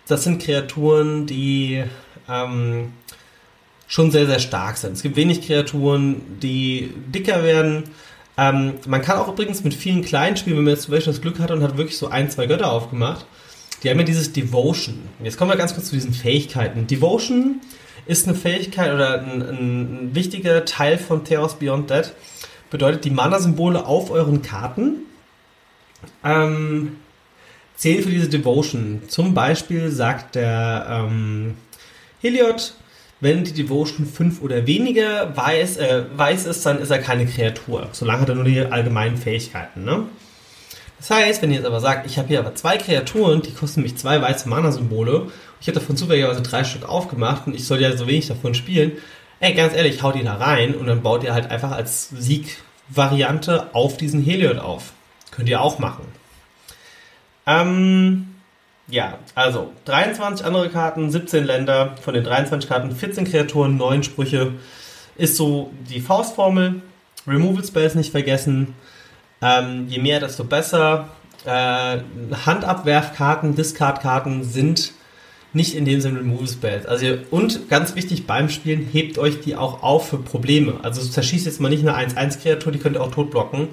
das 0.07 0.23
sind 0.23 0.41
Kreaturen, 0.41 1.25
die 1.25 1.83
ähm, 2.29 2.93
schon 3.87 4.11
sehr, 4.11 4.25
sehr 4.25 4.39
stark 4.39 4.77
sind. 4.77 4.93
Es 4.93 5.03
gibt 5.03 5.17
wenig 5.17 5.45
Kreaturen, 5.45 6.39
die 6.41 6.93
dicker 7.13 7.43
werden. 7.43 7.83
Ähm, 8.41 8.73
man 8.87 9.03
kann 9.03 9.19
auch 9.19 9.27
übrigens 9.27 9.63
mit 9.63 9.75
vielen 9.75 10.03
kleinen 10.03 10.35
spielen, 10.35 10.57
wenn 10.57 10.63
man 10.63 10.73
jetzt 10.73 10.83
zum 10.83 10.95
Beispiel 10.95 11.13
das 11.13 11.21
Glück 11.21 11.37
hat 11.37 11.51
und 11.51 11.61
hat 11.61 11.77
wirklich 11.77 11.97
so 11.97 12.07
ein, 12.07 12.31
zwei 12.31 12.47
Götter 12.47 12.71
aufgemacht. 12.71 13.27
Die 13.83 13.89
haben 13.89 13.99
ja 13.99 14.03
dieses 14.03 14.33
Devotion. 14.33 14.99
Jetzt 15.23 15.37
kommen 15.37 15.51
wir 15.51 15.57
ganz 15.57 15.75
kurz 15.75 15.89
zu 15.89 15.95
diesen 15.95 16.11
Fähigkeiten. 16.11 16.87
Devotion 16.87 17.61
ist 18.07 18.27
eine 18.27 18.35
Fähigkeit 18.35 18.93
oder 18.93 19.21
ein, 19.21 19.41
ein 19.43 20.15
wichtiger 20.15 20.65
Teil 20.65 20.97
von 20.97 21.23
Theos 21.23 21.59
Beyond 21.59 21.91
Dead. 21.91 22.11
Bedeutet, 22.71 23.05
die 23.05 23.11
Mana-Symbole 23.11 23.85
auf 23.85 24.09
euren 24.09 24.41
Karten 24.41 25.01
ähm, 26.23 26.95
zählen 27.75 28.03
für 28.03 28.09
diese 28.09 28.29
Devotion. 28.29 29.03
Zum 29.07 29.35
Beispiel 29.35 29.91
sagt 29.91 30.33
der 30.33 30.87
ähm, 30.89 31.53
Heliod, 32.21 32.73
wenn 33.21 33.43
die 33.43 33.53
Devotion 33.53 34.05
5 34.05 34.41
oder 34.41 34.67
weniger 34.67 35.35
weiß, 35.37 35.77
äh, 35.77 36.03
weiß 36.13 36.47
ist, 36.47 36.65
dann 36.65 36.79
ist 36.79 36.89
er 36.89 36.99
keine 36.99 37.27
Kreatur. 37.27 37.87
Solange 37.91 38.21
hat 38.21 38.29
er 38.29 38.35
nur 38.35 38.43
die 38.43 38.59
allgemeinen 38.59 39.15
Fähigkeiten. 39.15 39.85
Ne? 39.85 40.05
Das 40.97 41.11
heißt, 41.11 41.41
wenn 41.41 41.51
ihr 41.51 41.57
jetzt 41.57 41.65
aber 41.65 41.79
sagt, 41.79 42.05
ich 42.07 42.17
habe 42.17 42.27
hier 42.27 42.39
aber 42.39 42.55
zwei 42.55 42.77
Kreaturen, 42.77 43.41
die 43.41 43.53
kosten 43.53 43.83
mich 43.83 43.95
zwei 43.95 44.21
weiße 44.21 44.49
Mana-Symbole, 44.49 45.27
ich 45.61 45.67
habe 45.67 45.79
davon 45.79 45.95
zufälligerweise 45.95 46.41
drei 46.41 46.63
Stück 46.63 46.89
aufgemacht 46.89 47.45
und 47.45 47.55
ich 47.55 47.65
soll 47.65 47.79
ja 47.79 47.95
so 47.95 48.07
wenig 48.07 48.27
davon 48.27 48.55
spielen, 48.55 48.93
ey, 49.39 49.53
ganz 49.53 49.75
ehrlich, 49.75 50.01
haut 50.01 50.15
die 50.15 50.23
da 50.23 50.35
rein 50.35 50.75
und 50.75 50.87
dann 50.87 51.03
baut 51.03 51.23
ihr 51.23 51.33
halt 51.33 51.49
einfach 51.51 51.71
als 51.71 52.09
Siegvariante 52.09 53.73
auf 53.73 53.97
diesen 53.97 54.23
Heliod 54.23 54.57
auf. 54.57 54.93
Könnt 55.29 55.47
ihr 55.47 55.61
auch 55.61 55.79
machen. 55.79 56.05
Ähm, 57.45 58.27
Ja, 58.87 59.19
also 59.35 59.71
23 59.85 60.45
andere 60.45 60.69
Karten, 60.69 61.09
17 61.11 61.45
Länder, 61.45 61.95
von 62.01 62.13
den 62.13 62.23
23 62.23 62.69
Karten 62.69 62.95
14 62.95 63.25
Kreaturen, 63.25 63.77
9 63.77 64.03
Sprüche. 64.03 64.53
Ist 65.15 65.37
so 65.37 65.71
die 65.89 66.01
Faustformel. 66.01 66.81
Removal 67.27 67.63
Spells 67.63 67.95
nicht 67.95 68.11
vergessen. 68.11 68.75
Ähm, 69.41 69.87
je 69.87 69.99
mehr, 69.99 70.19
desto 70.19 70.43
besser. 70.43 71.09
Äh, 71.45 71.99
Handabwerfkarten, 72.45 73.55
Discardkarten 73.55 74.43
sind 74.43 74.93
nicht 75.53 75.75
in 75.75 75.85
dem 75.85 75.99
Sinne 76.01 76.19
Removal 76.19 76.47
Spells. 76.47 76.85
Also 76.85 77.05
und 77.29 77.69
ganz 77.69 77.95
wichtig 77.95 78.25
beim 78.25 78.49
Spielen, 78.49 78.87
hebt 78.91 79.17
euch 79.17 79.41
die 79.41 79.55
auch 79.55 79.83
auf 79.83 80.09
für 80.09 80.17
Probleme. 80.17 80.79
Also 80.83 81.01
zerschießt 81.01 81.45
jetzt 81.45 81.59
mal 81.59 81.69
nicht 81.69 81.87
eine 81.87 81.97
1-1-Kreatur, 81.97 82.71
die 82.71 82.79
könnt 82.79 82.95
ihr 82.95 83.01
auch 83.01 83.11
tot 83.11 83.31
blocken. 83.31 83.69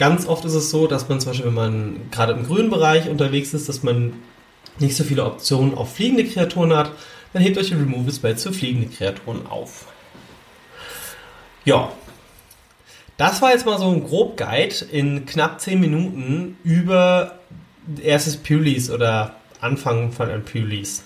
Ganz 0.00 0.26
oft 0.26 0.46
ist 0.46 0.54
es 0.54 0.70
so, 0.70 0.86
dass 0.86 1.10
man 1.10 1.20
zum 1.20 1.32
Beispiel, 1.32 1.48
wenn 1.48 1.54
man 1.54 2.10
gerade 2.10 2.32
im 2.32 2.46
grünen 2.46 2.70
Bereich 2.70 3.10
unterwegs 3.10 3.52
ist, 3.52 3.68
dass 3.68 3.82
man 3.82 4.14
nicht 4.78 4.96
so 4.96 5.04
viele 5.04 5.26
Optionen 5.26 5.74
auf 5.74 5.94
fliegende 5.94 6.24
Kreaturen 6.24 6.74
hat, 6.74 6.92
dann 7.34 7.42
hebt 7.42 7.58
euch 7.58 7.68
die 7.68 7.74
Removal 7.74 8.10
Spells 8.10 8.42
für 8.42 8.54
fliegende 8.54 8.88
Kreaturen 8.88 9.46
auf. 9.46 9.84
Ja. 11.66 11.92
Das 13.18 13.42
war 13.42 13.50
jetzt 13.50 13.66
mal 13.66 13.78
so 13.78 13.90
ein 13.90 14.02
grob 14.02 14.38
Guide 14.38 14.74
in 14.90 15.26
knapp 15.26 15.60
10 15.60 15.78
Minuten 15.78 16.56
über 16.64 17.38
erstes 18.02 18.38
Pulis 18.38 18.90
oder 18.90 19.34
Anfang 19.60 20.12
von 20.12 20.30
einem 20.30 20.46
Pulis. 20.46 21.04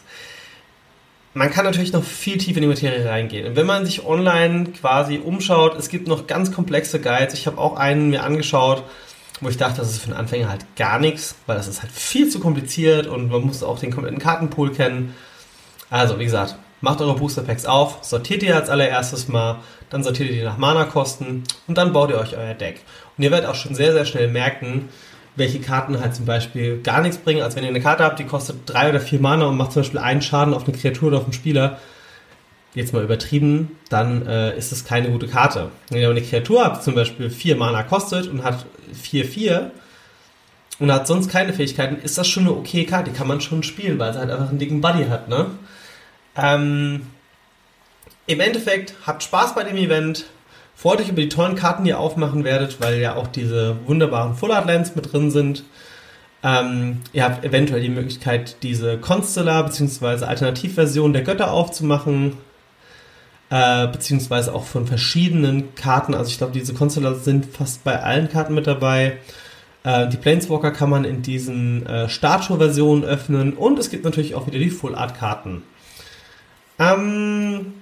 Man 1.37 1.51
kann 1.51 1.65
natürlich 1.65 1.93
noch 1.93 2.05
viel 2.05 2.39
tiefer 2.39 2.59
in 2.59 2.63
die 2.63 2.69
Materie 2.69 3.05
reingehen. 3.05 3.49
Und 3.49 3.57
wenn 3.57 3.67
man 3.67 3.85
sich 3.85 4.07
online 4.07 4.67
quasi 4.67 5.19
umschaut, 5.19 5.77
es 5.77 5.89
gibt 5.89 6.07
noch 6.07 6.29
ganz 6.29 6.53
komplexe 6.53 7.01
Guides. 7.01 7.35
Ich 7.35 7.49
habe 7.49 7.59
auch 7.59 7.77
einen 7.77 8.11
mir 8.11 8.23
angeschaut, 8.23 8.85
wo 9.41 9.49
ich 9.49 9.57
dachte, 9.57 9.79
das 9.79 9.91
ist 9.91 9.99
für 9.99 10.07
einen 10.07 10.17
Anfänger 10.17 10.49
halt 10.49 10.65
gar 10.77 11.01
nichts, 11.01 11.35
weil 11.47 11.57
das 11.57 11.67
ist 11.67 11.83
halt 11.83 11.91
viel 11.91 12.29
zu 12.29 12.39
kompliziert 12.39 13.09
und 13.09 13.33
man 13.33 13.43
muss 13.43 13.65
auch 13.65 13.81
den 13.81 13.91
kompletten 13.91 14.21
Kartenpool 14.21 14.73
kennen. 14.73 15.15
Also, 15.91 16.21
wie 16.21 16.25
gesagt, 16.25 16.57
macht 16.81 17.01
eure 17.01 17.17
Booster 17.17 17.43
Packs 17.43 17.67
auf, 17.67 17.99
sortiert 18.03 18.43
die 18.43 18.53
als 18.53 18.71
allererstes 18.71 19.27
mal, 19.27 19.59
dann 19.91 20.05
sortiert 20.05 20.31
ihr 20.31 20.37
die 20.37 20.43
nach 20.43 20.59
Mana-Kosten 20.59 21.43
und 21.67 21.77
dann 21.77 21.93
baut 21.93 22.11
ihr 22.11 22.19
euch 22.19 22.37
euer 22.37 22.55
Deck. 22.55 22.83
Und 23.17 23.25
ihr 23.25 23.33
werdet 23.33 23.51
auch 23.51 23.57
schon 23.57 23.75
sehr, 23.75 23.93
sehr 23.93 24.05
schnell 24.05 24.29
merken, 24.29 24.89
welche 25.37 25.61
Karten 25.61 26.01
halt 26.01 26.15
zum 26.15 26.27
Beispiel 26.27 26.81
gar 26.83 27.01
nichts 27.03 27.19
bringen. 27.19 27.43
als 27.43 27.57
wenn 27.57 27.65
ihr 27.65 27.71
eine 27.71 27.81
Karte 27.81 28.05
habt, 28.05 28.19
die 28.19 28.25
kostet 28.25 28.59
drei 28.67 28.91
oder 28.91 29.01
vier 29.01 29.21
Mana 29.21 29.47
und 29.47 29.57
macht 29.57 29.73
zum 29.73 29.83
Beispiel 29.83 30.01
einen 30.01 30.23
Schaden 30.23 30.55
auf 30.55 30.67
eine 30.67 30.77
Kreatur 30.77 31.09
oder 31.09 31.19
auf 31.19 31.25
einen 31.25 31.33
Spieler, 31.33 31.79
jetzt 32.75 32.93
mal 32.93 33.05
übertrieben, 33.05 33.79
dann 33.89 34.27
äh, 34.27 34.57
ist 34.57 34.73
das 34.73 34.85
keine 34.85 35.11
gute 35.11 35.29
Karte. 35.29 35.71
Wenn 35.89 36.01
ihr 36.01 36.09
aber 36.09 36.17
eine 36.17 36.27
Kreatur 36.27 36.65
habt, 36.65 36.79
die 36.79 36.85
zum 36.85 36.95
Beispiel 36.95 37.31
vier 37.31 37.57
Mana 37.57 37.85
kostet 37.85 38.27
und 38.27 38.43
hat 38.43 38.67
4-4 38.93 39.71
und 40.81 40.93
hat 40.93 41.07
sonst 41.07 41.31
keine 41.31 41.53
Fähigkeiten, 41.53 41.97
ist 42.03 42.19
das 42.19 42.27
schon 42.27 42.45
eine 42.45 42.53
okay 42.53 42.85
Karte. 42.85 43.11
Die 43.11 43.17
kann 43.17 43.29
man 43.29 43.41
schon 43.41 43.63
spielen, 43.63 43.99
weil 43.99 44.13
sie 44.13 44.19
halt 44.19 44.31
einfach 44.31 44.49
einen 44.49 44.59
dicken 44.59 44.81
Buddy 44.81 45.07
hat, 45.07 45.29
ne? 45.29 45.47
Ähm, 46.37 47.07
Im 48.27 48.41
Endeffekt, 48.41 48.95
habt 49.07 49.23
Spaß 49.23 49.55
bei 49.55 49.63
dem 49.63 49.77
Event, 49.77 50.27
Freut 50.75 51.01
euch 51.01 51.09
über 51.09 51.23
die 51.23 51.29
tollen 51.29 51.55
Karten, 51.55 51.85
die 51.85 51.91
ihr 51.91 51.99
aufmachen 51.99 52.45
werdet, 52.45 52.81
weil 52.81 53.01
ja 53.01 53.17
auch 53.17 53.29
diese 53.29 53.77
wunderbaren 53.87 54.35
Full 54.35 54.53
Art 54.53 54.67
Lands 54.67 54.95
mit 54.95 55.13
drin 55.13 55.31
sind. 55.31 55.65
Ähm, 56.43 57.01
ihr 57.13 57.25
habt 57.25 57.45
eventuell 57.45 57.81
die 57.81 57.89
Möglichkeit, 57.89 58.57
diese 58.63 58.99
Constellar 58.99 59.65
bzw. 59.65 60.25
Alternativversion 60.25 61.13
der 61.13 61.23
Götter 61.23 61.53
aufzumachen. 61.53 62.37
Äh, 63.51 63.87
beziehungsweise 63.89 64.55
auch 64.55 64.65
von 64.65 64.87
verschiedenen 64.87 65.75
Karten. 65.75 66.15
Also 66.15 66.31
ich 66.31 66.39
glaube, 66.39 66.53
diese 66.53 66.75
Constellar 66.75 67.15
sind 67.15 67.47
fast 67.47 67.85
bei 67.85 68.03
allen 68.03 68.29
Karten 68.29 68.55
mit 68.55 68.67
dabei. 68.67 69.19
Äh, 69.85 70.09
die 70.09 70.17
Planeswalker 70.17 70.71
kann 70.71 70.91
man 70.91 71.05
in 71.05 71.23
diesen 71.23 71.87
äh, 71.87 72.09
Startshow-Versionen 72.09 73.05
öffnen. 73.05 73.53
Und 73.53 73.79
es 73.79 73.91
gibt 73.91 74.05
natürlich 74.05 74.35
auch 74.35 74.47
wieder 74.47 74.59
die 74.59 74.71
Full 74.71 74.95
Art 74.95 75.17
Karten. 75.17 75.63
Ähm, 76.79 77.75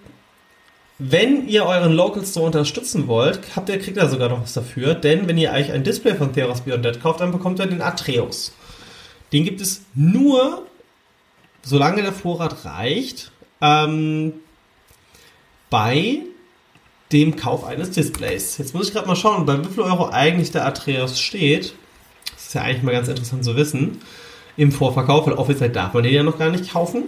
wenn 1.11 1.49
ihr 1.49 1.67
euren 1.67 1.93
Local 1.93 2.25
Store 2.25 2.47
unterstützen 2.47 3.09
wollt, 3.09 3.41
habt 3.57 3.69
ihr, 3.69 3.79
kriegt 3.81 3.97
ihr 3.97 4.09
sogar 4.09 4.29
noch 4.29 4.43
was 4.43 4.53
dafür, 4.53 4.95
denn 4.95 5.27
wenn 5.27 5.37
ihr 5.37 5.51
euch 5.51 5.73
ein 5.73 5.83
Display 5.83 6.15
von 6.15 6.33
Theros 6.33 6.61
Beyond 6.61 6.85
Dead 6.85 7.01
kauft, 7.03 7.21
dann 7.21 7.33
bekommt 7.33 7.59
ihr 7.59 7.67
den 7.67 7.83
Atreus. 7.83 8.53
Den 9.33 9.45
gibt 9.45 9.61
es 9.61 9.83
nur, 9.95 10.65
solange 11.63 12.03
der 12.03 12.13
Vorrat 12.13 12.65
reicht, 12.65 13.33
ähm, 13.61 14.35
bei 15.71 16.21
dem 17.11 17.35
Kauf 17.35 17.65
eines 17.65 17.91
Displays. 17.91 18.59
Jetzt 18.59 18.75
muss 18.75 18.89
ich 18.89 18.95
gerade 18.95 19.09
mal 19.09 19.17
schauen, 19.17 19.45
bei 19.45 19.59
wie 19.59 19.69
viel 19.69 19.83
Euro 19.83 20.09
eigentlich 20.11 20.53
der 20.53 20.67
Atreus 20.67 21.19
steht. 21.19 21.75
Das 22.35 22.47
ist 22.47 22.55
ja 22.55 22.63
eigentlich 22.63 22.83
mal 22.83 22.93
ganz 22.93 23.09
interessant 23.09 23.45
zu 23.45 23.57
wissen. 23.57 24.01
Im 24.57 24.71
Vorverkauf, 24.71 25.27
weil 25.27 25.35
offiziell 25.35 25.71
darf 25.71 25.95
man 25.95 26.05
den 26.05 26.15
ja 26.15 26.23
noch 26.23 26.39
gar 26.39 26.51
nicht 26.51 26.73
kaufen. 26.73 27.05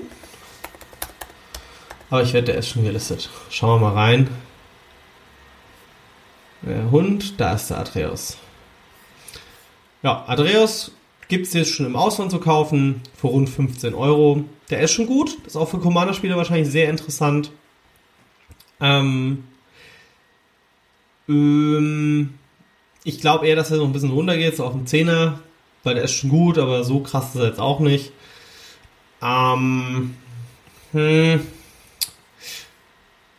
Aber 2.14 2.22
ich 2.22 2.32
wette, 2.32 2.52
der 2.52 2.58
ist 2.58 2.68
schon 2.68 2.84
gelistet. 2.84 3.28
Schauen 3.50 3.80
wir 3.80 3.88
mal 3.88 3.94
rein. 3.94 4.28
Der 6.62 6.88
Hund, 6.92 7.40
da 7.40 7.54
ist 7.54 7.70
der 7.70 7.78
Atreus. 7.78 8.38
Ja, 10.00 10.22
Atreus 10.28 10.92
gibt 11.26 11.48
es 11.48 11.54
jetzt 11.54 11.72
schon 11.72 11.86
im 11.86 11.96
Ausland 11.96 12.30
zu 12.30 12.38
kaufen 12.38 13.00
für 13.16 13.26
rund 13.26 13.48
15 13.48 13.94
Euro. 13.94 14.44
Der 14.70 14.78
ist 14.78 14.92
schon 14.92 15.08
gut. 15.08 15.44
Ist 15.44 15.56
auch 15.56 15.68
für 15.68 15.80
Commander-Spieler 15.80 16.36
wahrscheinlich 16.36 16.68
sehr 16.68 16.88
interessant. 16.88 17.50
Ähm, 18.80 19.42
ähm, 21.28 22.34
ich 23.02 23.20
glaube 23.20 23.48
eher, 23.48 23.56
dass 23.56 23.72
er 23.72 23.78
noch 23.78 23.86
ein 23.86 23.92
bisschen 23.92 24.12
runtergeht, 24.12 24.54
so 24.54 24.64
auf 24.66 24.72
den 24.74 24.86
Zehner, 24.86 25.40
weil 25.82 25.96
der 25.96 26.04
ist 26.04 26.12
schon 26.12 26.30
gut, 26.30 26.58
aber 26.58 26.84
so 26.84 27.00
krass 27.00 27.34
ist 27.34 27.40
er 27.40 27.48
jetzt 27.48 27.60
auch 27.60 27.80
nicht. 27.80 28.12
Ähm, 29.20 30.14
hm, 30.92 31.44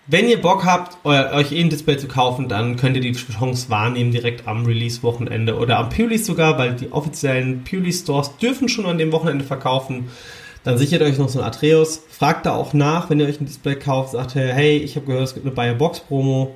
wenn 0.08 0.30
ihr 0.30 0.40
Bock 0.40 0.66
habt, 0.66 1.04
euch 1.04 1.52
eh 1.52 1.62
ein 1.62 1.70
Display 1.70 1.98
zu 1.98 2.08
kaufen, 2.08 2.48
dann 2.48 2.76
könnt 2.76 2.96
ihr 2.96 3.02
die 3.02 3.14
Chance 3.14 3.70
wahrnehmen 3.70 4.12
direkt 4.12 4.48
am 4.48 4.66
Release-Wochenende 4.66 5.58
oder 5.58 5.80
am 5.80 5.90
Pulis 5.90 6.26
sogar, 6.26 6.60
weil 6.60 6.76
die 6.76 6.92
offiziellen 6.92 7.64
Pulis-Stores 7.64 8.38
dürfen 8.38 8.70
schon 8.70 8.86
an 8.86 9.00
dem 9.00 9.12
Wochenende 9.12 9.44
verkaufen. 9.44 10.10
Dann 10.64 10.78
sichert 10.78 11.02
euch 11.02 11.18
noch 11.18 11.30
so 11.30 11.40
ein 11.40 11.46
Atreus. 11.46 12.04
Fragt 12.10 12.46
da 12.46 12.56
auch 12.56 12.74
nach, 12.74 13.10
wenn 13.10 13.20
ihr 13.20 13.28
euch 13.28 13.40
ein 13.40 13.46
Display 13.46 13.76
kauft, 13.76 14.12
sagt 14.12 14.36
hey, 14.36 14.78
ich 14.78 14.96
habe 14.96 15.06
gehört, 15.08 15.24
es 15.24 15.34
gibt 15.34 15.46
eine 15.46 15.56
Buy 15.56 15.74
Box 15.74 16.00
Promo, 16.02 16.56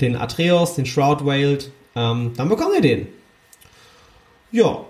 den 0.00 0.16
Atreus, 0.16 0.74
den 0.74 0.86
Shroud 0.86 1.24
Wailed, 1.24 1.70
ähm, 1.96 2.32
dann 2.36 2.48
bekommt 2.48 2.74
ihr 2.76 2.80
den. 2.80 3.08
Ja, 4.52 4.84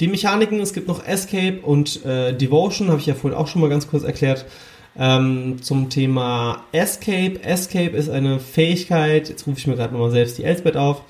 die 0.00 0.08
Mechaniken, 0.08 0.60
es 0.60 0.72
gibt 0.72 0.88
noch 0.88 1.06
Escape 1.06 1.60
und 1.62 2.04
äh, 2.04 2.32
Devotion, 2.32 2.88
habe 2.88 3.00
ich 3.00 3.06
ja 3.06 3.14
vorhin 3.14 3.38
auch 3.38 3.46
schon 3.46 3.60
mal 3.60 3.70
ganz 3.70 3.86
kurz 3.88 4.02
erklärt. 4.02 4.46
Ähm, 4.96 5.60
zum 5.60 5.90
Thema 5.90 6.64
Escape. 6.72 7.42
Escape 7.42 7.96
ist 7.96 8.08
eine 8.08 8.38
Fähigkeit, 8.38 9.28
jetzt 9.28 9.46
rufe 9.46 9.58
ich 9.58 9.66
mir 9.66 9.74
gerade 9.74 9.92
nochmal 9.92 10.12
selbst 10.12 10.38
die 10.38 10.44
Elsbeth 10.44 10.76
auf. 10.76 11.02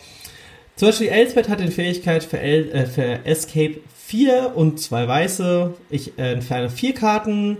Zum 0.76 0.88
Beispiel 0.88 1.08
Elsbeth 1.08 1.48
hat 1.48 1.60
die 1.60 1.68
Fähigkeit 1.68 2.24
für, 2.24 2.40
El, 2.40 2.70
äh, 2.70 2.86
für 2.86 3.24
Escape 3.24 3.76
4 4.06 4.52
und 4.54 4.80
zwei 4.80 5.06
weiße. 5.06 5.74
Ich 5.90 6.18
äh, 6.18 6.32
entferne 6.32 6.70
vier 6.70 6.94
Karten, 6.94 7.58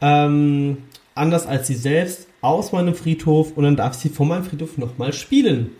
ähm, 0.00 0.78
anders 1.14 1.46
als 1.46 1.66
sie 1.66 1.74
selbst, 1.74 2.26
aus 2.40 2.72
meinem 2.72 2.94
Friedhof 2.94 3.52
und 3.56 3.64
dann 3.64 3.76
darf 3.76 3.94
sie 3.94 4.08
von 4.08 4.28
meinem 4.28 4.44
Friedhof 4.44 4.78
nochmal 4.78 5.12
spielen. 5.12 5.76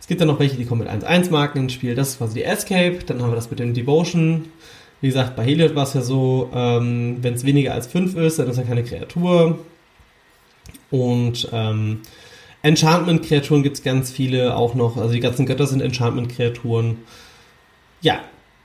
Es 0.00 0.06
gibt 0.06 0.20
dann 0.22 0.28
noch 0.28 0.38
welche, 0.38 0.56
die 0.56 0.64
kommen 0.64 0.80
mit 0.80 0.88
1-1-Marken 0.88 1.64
ins 1.64 1.74
Spiel. 1.74 1.94
Das 1.94 2.10
ist 2.10 2.18
quasi 2.18 2.34
die 2.36 2.44
Escape. 2.44 3.00
Dann 3.04 3.20
haben 3.20 3.30
wir 3.30 3.36
das 3.36 3.50
mit 3.50 3.58
dem 3.58 3.74
Devotion. 3.74 4.46
Wie 5.00 5.08
gesagt, 5.08 5.36
bei 5.36 5.44
Heliod 5.44 5.74
war 5.74 5.84
es 5.84 5.94
ja 5.94 6.02
so, 6.02 6.50
ähm, 6.52 7.18
wenn 7.20 7.34
es 7.34 7.44
weniger 7.44 7.72
als 7.74 7.86
5 7.86 8.16
ist, 8.16 8.38
dann 8.38 8.48
ist 8.48 8.58
er 8.58 8.64
keine 8.64 8.82
Kreatur. 8.82 9.58
Und 10.90 11.48
ähm, 11.52 12.00
Enchantment-Kreaturen 12.62 13.62
gibt 13.62 13.76
es 13.76 13.82
ganz 13.82 14.10
viele 14.10 14.56
auch 14.56 14.74
noch. 14.74 14.96
Also 14.96 15.12
die 15.12 15.20
ganzen 15.20 15.46
Götter 15.46 15.66
sind 15.66 15.80
Enchantment-Kreaturen. 15.80 16.98
Ja, 18.00 18.20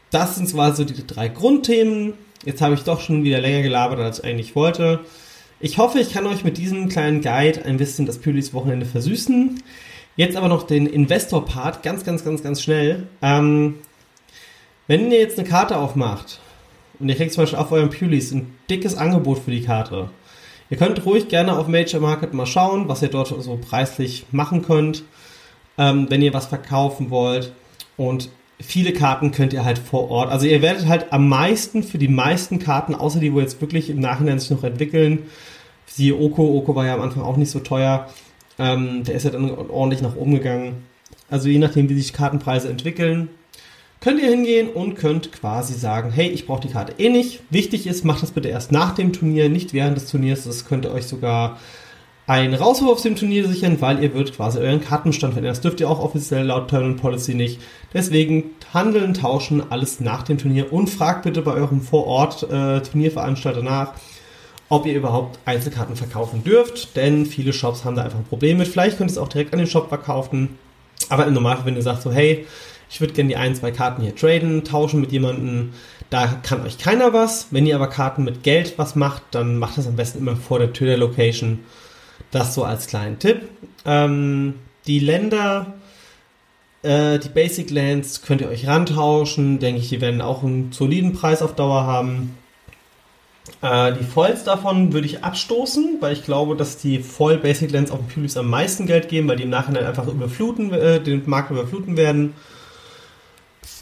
das 0.10 0.36
sind 0.36 0.50
zwar 0.50 0.76
so 0.76 0.84
die 0.84 1.06
drei 1.06 1.28
Grundthemen. 1.28 2.14
Jetzt 2.46 2.62
habe 2.62 2.76
ich 2.76 2.84
doch 2.84 3.02
schon 3.02 3.24
wieder 3.24 3.40
länger 3.40 3.62
gelabert, 3.62 4.00
als 4.00 4.20
ich 4.20 4.26
eigentlich 4.26 4.56
wollte. 4.56 5.02
Ich 5.60 5.78
hoffe, 5.78 6.00
ich 6.00 6.12
kann 6.12 6.26
euch 6.26 6.44
mit 6.44 6.58
diesem 6.58 6.90
kleinen 6.90 7.22
Guide 7.22 7.64
ein 7.66 7.78
bisschen 7.78 8.06
das 8.06 8.18
Pülis-Wochenende 8.18 8.86
versüßen. 8.86 9.62
Jetzt 10.16 10.36
aber 10.36 10.48
noch 10.48 10.64
den 10.64 10.86
Investor-Part, 10.86 11.84
ganz, 11.84 12.04
ganz, 12.04 12.24
ganz, 12.24 12.44
ganz 12.44 12.62
schnell. 12.62 13.08
Ähm, 13.22 13.76
wenn 14.88 15.12
ihr 15.12 15.20
jetzt 15.20 15.40
eine 15.40 15.48
Karte 15.48 15.78
aufmacht 15.78 16.40
und 17.00 17.10
ihr 17.10 17.16
kriegt 17.16 17.34
zum 17.34 17.44
Beispiel 17.44 17.60
auf 17.60 17.72
eurem 17.72 17.90
Pulis 17.90 18.32
ein 18.32 18.56
dickes 18.70 18.96
Angebot 18.96 19.40
für 19.40 19.52
die 19.52 19.64
Karte, 19.64 20.10
ihr 20.70 20.78
könnt 20.78 21.06
ruhig 21.06 21.28
gerne 21.28 21.58
auf 21.58 21.68
Major 21.68 22.02
Market 22.02 22.34
mal 22.34 22.46
schauen, 22.46 22.88
was 22.88 23.02
ihr 23.02 23.10
dort 23.10 23.28
so 23.28 23.58
preislich 23.58 24.26
machen 24.32 24.62
könnt, 24.62 25.04
ähm, 25.78 26.08
wenn 26.10 26.22
ihr 26.22 26.34
was 26.34 26.48
verkaufen 26.48 27.10
wollt. 27.10 27.54
Und 27.98 28.30
viele 28.60 28.94
Karten 28.94 29.32
könnt 29.32 29.54
ihr 29.54 29.66
halt 29.66 29.78
vor 29.78 30.10
Ort, 30.10 30.32
also 30.32 30.46
ihr 30.46 30.62
werdet 30.62 30.88
halt 30.88 31.12
am 31.12 31.30
meisten 31.30 31.84
für 31.84 31.98
die 31.98 32.08
meisten 32.08 32.60
Karten, 32.60 32.96
außer 32.96 33.20
die, 33.20 33.34
wo 33.34 33.40
jetzt 33.40 33.62
wirklich 33.62 33.90
im 33.90 34.00
Nachhinein 34.00 34.40
sich 34.40 34.50
noch 34.50 34.64
entwickeln, 34.64 35.24
siehe 35.86 36.16
Oko, 36.16 36.58
Oko 36.58 36.76
war 36.76 36.86
ja 36.86 36.96
am 36.96 37.02
Anfang 37.02 37.24
auch 37.24 37.38
nicht 37.38 37.52
so 37.52 37.60
teuer, 37.60 38.10
ähm, 38.60 39.04
der 39.04 39.16
ist 39.16 39.24
ja 39.24 39.32
dann 39.32 39.50
ordentlich 39.50 40.02
nach 40.02 40.16
oben 40.16 40.34
gegangen. 40.34 40.84
Also 41.30 41.50
je 41.50 41.60
nachdem, 41.60 41.90
wie 41.90 41.96
sich 41.96 42.14
Kartenpreise 42.14 42.70
entwickeln, 42.70 43.30
könnt 44.04 44.22
ihr 44.22 44.30
hingehen 44.30 44.68
und 44.68 44.96
könnt 44.96 45.32
quasi 45.32 45.74
sagen, 45.74 46.12
hey, 46.12 46.28
ich 46.28 46.46
brauche 46.46 46.68
die 46.68 46.74
Karte 46.74 46.96
eh 46.98 47.10
nicht. 47.10 47.40
Wichtig 47.50 47.88
ist, 47.88 48.04
macht 48.04 48.22
das 48.22 48.32
bitte 48.32 48.50
erst 48.50 48.74
nach 48.74 48.94
dem 48.94 49.14
Turnier, 49.14 49.48
nicht 49.48 49.72
während 49.72 49.96
des 49.96 50.12
Turniers. 50.12 50.44
Das 50.44 50.66
könnte 50.66 50.92
euch 50.92 51.08
sogar 51.08 51.58
einen 52.28 52.54
Rauswurf 52.54 52.98
aus 52.98 53.04
dem 53.04 53.16
Turnier 53.16 53.48
sichern, 53.48 53.80
weil 53.80 54.04
ihr 54.04 54.14
würdet 54.14 54.36
quasi 54.36 54.60
euren 54.60 54.82
Kartenstand 54.82 55.34
verändern. 55.34 55.54
Das 55.54 55.62
dürft 55.62 55.80
ihr 55.80 55.90
auch 55.90 56.04
offiziell 56.04 56.46
laut 56.46 56.70
Tournament 56.70 57.02
Policy 57.02 57.34
nicht. 57.34 57.62
Deswegen 57.94 58.52
handeln, 58.74 59.14
tauschen, 59.14 59.64
alles 59.72 60.02
nach 60.02 60.24
dem 60.24 60.38
Turnier 60.38 60.74
und 60.74 60.90
fragt 60.90 61.24
bitte 61.24 61.42
bei 61.42 61.54
eurem 61.54 61.80
Vorort 61.80 62.44
äh, 62.44 62.82
Turnierveranstalter 62.82 63.64
nach, 63.64 63.94
ob 64.68 64.86
ihr 64.86 64.96
überhaupt 64.96 65.40
Einzelkarten 65.46 65.96
verkaufen 65.96 66.44
dürft, 66.44 66.98
denn 66.98 67.26
viele 67.26 67.54
Shops 67.54 67.86
haben 67.86 67.96
da 67.96 68.04
einfach 68.04 68.20
ein 68.20 68.26
Problem 68.26 68.58
mit. 68.58 68.68
Vielleicht 68.68 68.98
könnt 68.98 69.12
ihr 69.12 69.14
es 69.14 69.18
auch 69.18 69.30
direkt 69.30 69.54
an 69.54 69.60
den 69.60 69.68
Shop 69.68 69.88
verkaufen, 69.88 70.58
aber 71.08 71.26
im 71.26 71.34
Normalfall, 71.34 71.68
wenn 71.68 71.76
ihr 71.78 71.82
sagt 71.82 72.02
so, 72.02 72.12
hey, 72.12 72.46
ich 72.94 73.02
würde 73.02 73.14
gerne 73.14 73.30
die 73.30 73.38
ein, 73.38 73.56
zwei 73.56 73.72
Karten 73.72 74.04
hier 74.04 74.16
traden, 74.16 74.64
tauschen 74.64 75.02
mit 75.02 75.12
jemandem, 75.12 75.74
da 76.12 76.28
kann 76.28 76.62
euch 76.62 76.78
keiner 76.78 77.12
was. 77.12 77.48
Wenn 77.50 77.66
ihr 77.66 77.74
aber 77.74 77.88
Karten 77.88 78.24
mit 78.24 78.44
Geld 78.44 78.76
was 78.78 78.96
macht, 78.96 79.24
dann 79.32 79.58
macht 79.58 79.80
das 79.80 79.88
am 79.88 79.96
besten 79.96 80.20
immer 80.20 80.36
vor 80.36 80.60
der 80.60 80.74
Tür 80.74 80.86
der 80.86 80.98
Location 80.98 81.62
das 82.30 82.54
so 82.54 82.64
als 82.64 82.86
kleinen 82.86 83.18
Tipp. 83.18 83.50
Ähm, 83.84 84.54
die 84.86 85.00
Länder, 85.00 85.74
äh, 86.84 87.18
die 87.18 87.30
Basic 87.30 87.72
Lands 87.72 88.22
könnt 88.22 88.42
ihr 88.42 88.50
euch 88.50 88.68
rantauschen. 88.68 89.58
Denke 89.58 89.82
ich, 89.82 89.90
die 89.90 90.00
werden 90.00 90.22
auch 90.22 90.44
einen 90.44 90.72
soliden 90.72 91.14
Preis 91.14 91.42
auf 91.42 91.56
Dauer 91.56 91.86
haben. 91.86 92.38
Äh, 93.64 93.94
die 93.94 94.04
Foils 94.04 94.44
davon 94.44 94.94
würde 94.94 95.08
ich 95.08 95.24
abstoßen, 95.24 95.98
weil 96.00 96.14
ich 96.14 96.24
glaube, 96.26 96.56
dass 96.56 96.78
die 96.78 97.00
Foil 97.00 97.38
Basic 97.38 97.72
Lands 97.72 97.90
auf 97.90 97.98
dem 97.98 98.08
Pulis 98.08 98.38
am 98.38 98.52
meisten 98.52 98.86
Geld 98.86 99.10
geben, 99.10 99.28
weil 99.28 99.38
die 99.38 99.44
im 99.44 99.50
Nachhinein 99.50 99.86
einfach 99.86 100.08
überfluten, 100.08 100.72
äh, 100.72 101.02
den 101.02 101.24
Markt 101.26 101.50
überfluten 101.50 101.98
werden. 101.98 102.36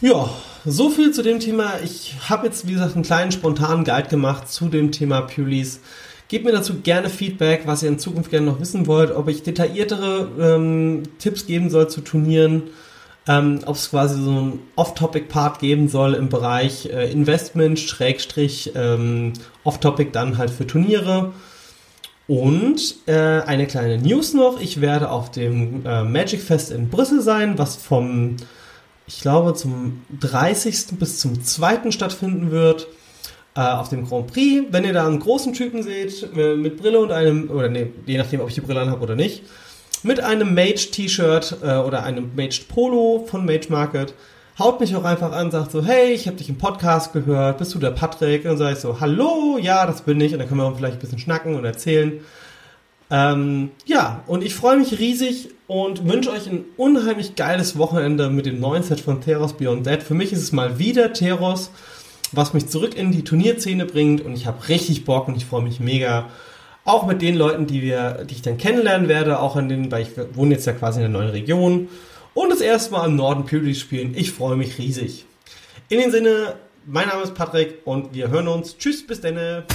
Ja, 0.02 0.32
so 0.66 0.90
viel 0.90 1.12
zu 1.12 1.22
dem 1.22 1.40
Thema. 1.40 1.74
Ich 1.84 2.16
habe 2.28 2.48
jetzt, 2.48 2.68
wie 2.68 2.74
gesagt, 2.74 2.96
einen 2.96 3.04
kleinen 3.04 3.32
spontanen 3.32 3.84
Guide 3.84 4.10
gemacht 4.10 4.52
zu 4.52 4.68
dem 4.68 4.92
Thema 4.92 5.22
Pulis. 5.22 5.80
Gebt 6.28 6.44
mir 6.44 6.52
dazu 6.52 6.80
gerne 6.82 7.08
Feedback, 7.08 7.68
was 7.68 7.84
ihr 7.84 7.90
in 7.90 8.00
Zukunft 8.00 8.32
gerne 8.32 8.48
noch 8.48 8.60
wissen 8.60 8.88
wollt, 8.88 9.12
ob 9.12 9.28
ich 9.28 9.44
detailliertere 9.44 10.28
ähm, 10.40 11.04
Tipps 11.20 11.46
geben 11.46 11.70
soll 11.70 11.88
zu 11.88 12.02
Turnieren, 12.02 12.64
ähm, 13.28 13.60
ob 13.68 13.76
es 13.76 13.92
quasi 13.92 14.20
so 14.20 14.32
einen 14.32 14.60
Off-Topic-Part 14.76 15.60
geben 15.60 15.88
soll 15.88 16.16
im 16.16 16.30
Bereich 16.30 16.88
äh, 16.88 17.12
Investment, 17.12 17.80
Schrägstrich, 17.80 18.72
ähm, 18.74 19.34
Off-Topic 19.64 20.10
dann 20.12 20.40
halt 20.40 20.50
für 20.50 20.66
Turniere. 20.66 21.32
Und 22.28 22.96
äh, 23.06 23.42
eine 23.42 23.68
kleine 23.68 24.00
News 24.00 24.34
noch, 24.34 24.60
ich 24.60 24.82
werde 24.82 25.12
auf 25.12 25.30
dem 25.30 25.86
äh, 25.86 26.04
Magic 26.04 26.42
Fest 26.42 26.72
in 26.72 26.90
Brüssel 26.90 27.22
sein, 27.22 27.60
was 27.60 27.76
vom, 27.76 28.38
ich 29.14 29.22
glaube, 29.22 29.54
zum 29.54 30.02
30. 30.20 30.98
bis 31.00 31.20
zum 31.20 31.44
2. 31.44 31.92
stattfinden 31.92 32.50
wird 32.50 32.88
äh, 33.56 33.60
auf 33.60 33.90
dem 33.90 34.08
Grand 34.08 34.28
Prix. 34.28 34.66
Wenn 34.72 34.86
ihr 34.86 34.94
da 34.94 35.06
einen 35.06 35.20
großen 35.20 35.54
Typen 35.54 35.84
seht, 35.84 36.30
äh, 36.36 36.56
mit 36.56 36.78
Brille 36.78 37.00
und 37.00 37.12
einem, 37.12 37.50
oder 37.50 37.70
nee, 37.70 37.88
je 38.06 38.18
nachdem, 38.18 38.40
ob 38.40 38.50
ich 38.50 38.56
die 38.56 38.62
Brille 38.62 38.80
anhabe 38.82 39.02
oder 39.02 39.16
nicht, 39.16 39.44
mit 40.04 40.22
einem 40.22 40.56
Mage-T-Shirt 40.56 41.58
äh, 41.62 41.76
oder 41.78 42.04
einem 42.04 42.32
Mage-Polo 42.36 43.28
von 43.30 43.46
Mage 43.46 43.68
Market, 43.70 44.14
haut 44.58 44.80
mich 44.80 44.96
auch 44.96 45.04
einfach 45.04 45.34
an, 45.34 45.52
sagt 45.52 45.72
so, 45.72 45.84
hey, 45.84 46.14
ich 46.14 46.28
habe 46.28 46.38
dich 46.38 46.50
im 46.50 46.58
Podcast 46.58 47.14
gehört, 47.14 47.58
bist 47.58 47.76
du 47.76 47.80
der 47.80 47.92
Patrick? 47.92 48.44
Und 48.44 48.52
dann 48.52 48.58
sage 48.58 48.74
ich 48.74 48.80
so, 48.80 49.00
hallo, 49.02 49.58
ja, 49.62 49.86
das 49.86 50.02
bin 50.02 50.22
ich. 50.22 50.34
Und 50.34 50.40
dann 50.40 50.48
können 50.48 50.62
wir 50.62 50.66
auch 50.66 50.78
vielleicht 50.78 50.96
ein 50.96 51.00
bisschen 51.00 51.20
schnacken 51.20 51.56
und 51.56 51.66
erzählen. 51.66 52.22
Ähm, 53.12 53.72
ja, 53.86 54.24
und 54.26 54.44
ich 54.44 54.56
freue 54.56 54.78
mich 54.78 54.98
riesig 54.98 55.50
und 55.68 56.08
wünsche 56.08 56.32
euch 56.32 56.48
ein 56.48 56.66
unheimlich 56.78 57.36
geiles 57.36 57.78
Wochenende 57.78 58.30
mit 58.30 58.46
dem 58.46 58.60
neuen 58.60 58.84
Set 58.84 59.02
von 59.02 59.22
Theros 59.22 59.54
Beyond 59.54 59.86
Dead. 59.86 60.02
Für 60.02 60.16
mich 60.16 60.32
ist 60.32 60.42
es 60.42 60.52
mal 60.52 60.80
wieder 60.80 61.14
Theros 61.14 61.70
was 62.32 62.54
mich 62.54 62.68
zurück 62.68 62.96
in 62.96 63.12
die 63.12 63.24
Turnierszene 63.24 63.86
bringt 63.86 64.22
und 64.24 64.34
ich 64.34 64.46
habe 64.46 64.68
richtig 64.68 65.06
Bock 65.06 65.28
und 65.28 65.36
ich 65.36 65.46
freue 65.46 65.62
mich 65.62 65.80
mega. 65.80 66.30
Auch 66.84 67.06
mit 67.06 67.22
den 67.22 67.36
Leuten, 67.36 67.68
die 67.68 67.82
wir, 67.82 68.26
die 68.26 68.34
ich 68.34 68.42
dann 68.42 68.58
kennenlernen 68.58 69.08
werde, 69.08 69.40
auch 69.40 69.56
in 69.56 69.70
den, 69.70 69.92
weil 69.92 70.02
ich 70.02 70.10
wohne 70.34 70.56
jetzt 70.56 70.66
ja 70.66 70.74
quasi 70.74 71.00
in 71.00 71.12
der 71.12 71.22
neuen 71.22 71.30
Region 71.30 71.90
und 72.34 72.50
das 72.50 72.62
erste 72.62 72.94
Mal 72.94 73.08
im 73.08 73.16
Norden 73.16 73.46
Purity 73.46 73.76
spielen. 73.76 74.14
Ich 74.16 74.32
freue 74.32 74.56
mich 74.56 74.78
riesig. 74.80 75.26
In 75.90 76.00
dem 76.00 76.10
Sinne, 76.10 76.56
mein 76.86 77.08
Name 77.08 77.22
ist 77.24 77.36
Patrick 77.36 77.80
und 77.86 78.14
wir 78.16 78.30
hören 78.30 78.48
uns. 78.48 78.78
Tschüss, 78.78 79.06
bis 79.06 79.22
denne. 79.22 79.66